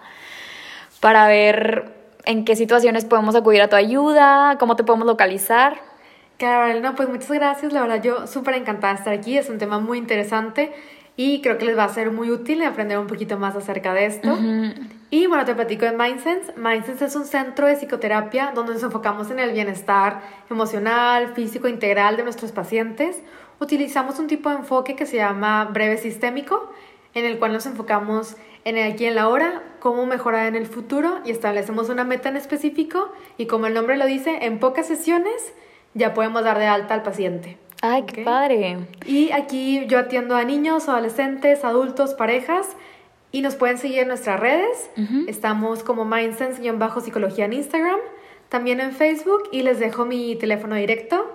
para 1.00 1.26
ver 1.26 1.92
en 2.26 2.46
qué 2.46 2.56
situaciones 2.56 3.06
podemos 3.06 3.36
acudir 3.36 3.64
a 3.64 3.70
tu 3.70 3.76
ayuda, 3.76 4.58
cómo 4.60 4.76
te 4.76 4.84
podemos 4.84 5.08
localizar. 5.08 5.82
Claro, 6.38 6.80
no, 6.80 6.94
pues 6.94 7.10
muchas 7.10 7.32
gracias. 7.32 7.74
La 7.74 7.82
verdad, 7.82 8.04
yo 8.04 8.28
súper 8.28 8.54
encantada 8.54 8.94
de 8.94 9.00
estar 9.00 9.14
aquí. 9.14 9.36
Es 9.40 9.50
un 9.50 9.58
tema 9.58 9.80
muy 9.80 9.98
interesante 9.98 10.72
y 11.24 11.40
creo 11.42 11.60
que 11.60 11.66
les 11.66 11.78
va 11.78 11.84
a 11.84 11.90
ser 11.90 12.10
muy 12.10 12.32
útil 12.32 12.64
aprender 12.64 12.98
un 12.98 13.06
poquito 13.06 13.38
más 13.38 13.56
acerca 13.56 13.94
de 13.94 14.08
esto. 14.08 14.40
Y 15.12 15.28
bueno, 15.28 15.46
te 15.46 15.54
platico 15.54 15.86
de 15.86 15.92
Mindsense. 15.92 16.54
Mindsense 16.58 17.06
es 17.06 17.16
un 17.16 17.26
centro 17.26 17.68
de 17.68 17.76
psicoterapia 17.76 18.54
donde 18.56 18.74
nos 18.74 18.82
enfocamos 18.82 19.30
en 19.30 19.38
el 19.38 19.52
bienestar 19.52 20.22
emocional, 20.50 21.36
físico, 21.36 21.68
integral 21.68 22.18
de 22.18 22.24
nuestros 22.24 22.52
pacientes. 22.52 23.22
Utilizamos 23.60 24.18
un 24.18 24.26
tipo 24.26 24.50
de 24.50 24.56
enfoque 24.56 24.96
que 24.96 25.06
se 25.06 25.18
llama 25.18 25.66
breve 25.66 25.98
sistémico, 25.98 26.72
en 27.14 27.26
el 27.26 27.38
cual 27.38 27.54
nos 27.54 27.68
enfocamos 27.68 28.36
en 28.66 28.80
el 28.80 28.92
aquí 28.92 29.04
y 29.04 29.08
en 29.08 29.14
la 29.14 29.28
hora, 29.28 29.62
cómo 29.80 30.08
mejorar 30.08 30.48
en 30.48 30.56
el 30.56 30.66
futuro 30.66 31.20
y 31.24 31.30
establecemos 31.30 31.90
una 31.90 32.04
meta 32.04 32.30
en 32.30 32.38
específico 32.38 33.12
y 33.38 33.46
como 33.46 33.68
el 33.68 33.76
nombre 33.76 33.96
lo 33.96 34.08
dice, 34.08 34.40
en 34.42 34.58
pocas 34.58 34.88
sesiones 34.88 35.54
ya 35.94 36.16
podemos 36.16 36.44
dar 36.44 36.58
de 36.58 36.66
alta 36.66 36.96
al 36.96 37.04
paciente. 37.04 37.60
Ay, 37.82 38.04
qué 38.04 38.24
padre. 38.24 38.78
Y 39.06 39.32
aquí 39.32 39.86
yo 39.88 40.00
atiendo 40.00 40.36
a 40.36 40.44
niños, 40.44 40.88
adolescentes, 40.88 41.64
adultos, 41.66 42.14
parejas 42.14 42.68
y 43.32 43.42
nos 43.42 43.56
pueden 43.56 43.78
seguir 43.78 44.00
en 44.00 44.08
nuestras 44.08 44.40
redes. 44.40 44.90
Estamos 45.28 45.84
como 45.84 46.06
Mindsense-psicología 46.06 47.46
en 47.46 47.54
Instagram, 47.54 48.00
también 48.50 48.80
en 48.80 48.92
Facebook 48.92 49.44
y 49.52 49.64
les 49.64 49.80
dejo 49.80 50.06
mi 50.06 50.36
teléfono 50.36 50.76
directo 50.76 51.34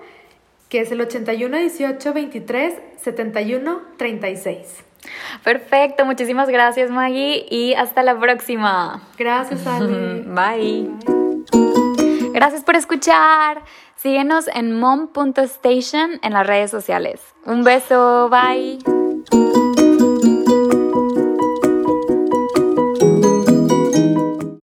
que 0.68 0.80
es 0.80 0.90
el 0.90 1.00
81 1.00 1.56
18 1.58 2.12
23 2.12 2.74
71 3.00 3.80
36. 3.96 4.84
Perfecto, 5.44 6.04
muchísimas 6.04 6.48
gracias 6.48 6.90
Maggie 6.90 7.46
y 7.48 7.74
hasta 7.74 8.02
la 8.02 8.18
próxima. 8.18 9.02
Gracias 9.16 9.66
Ale. 9.66 10.22
Bye. 10.26 10.90
Gracias 12.32 12.64
por 12.64 12.76
escuchar. 12.76 13.62
Síguenos 14.06 14.46
en 14.54 14.72
mom.station 14.72 16.20
en 16.22 16.32
las 16.32 16.46
redes 16.46 16.70
sociales. 16.70 17.20
Un 17.44 17.64
beso, 17.64 18.30
bye. 18.30 18.78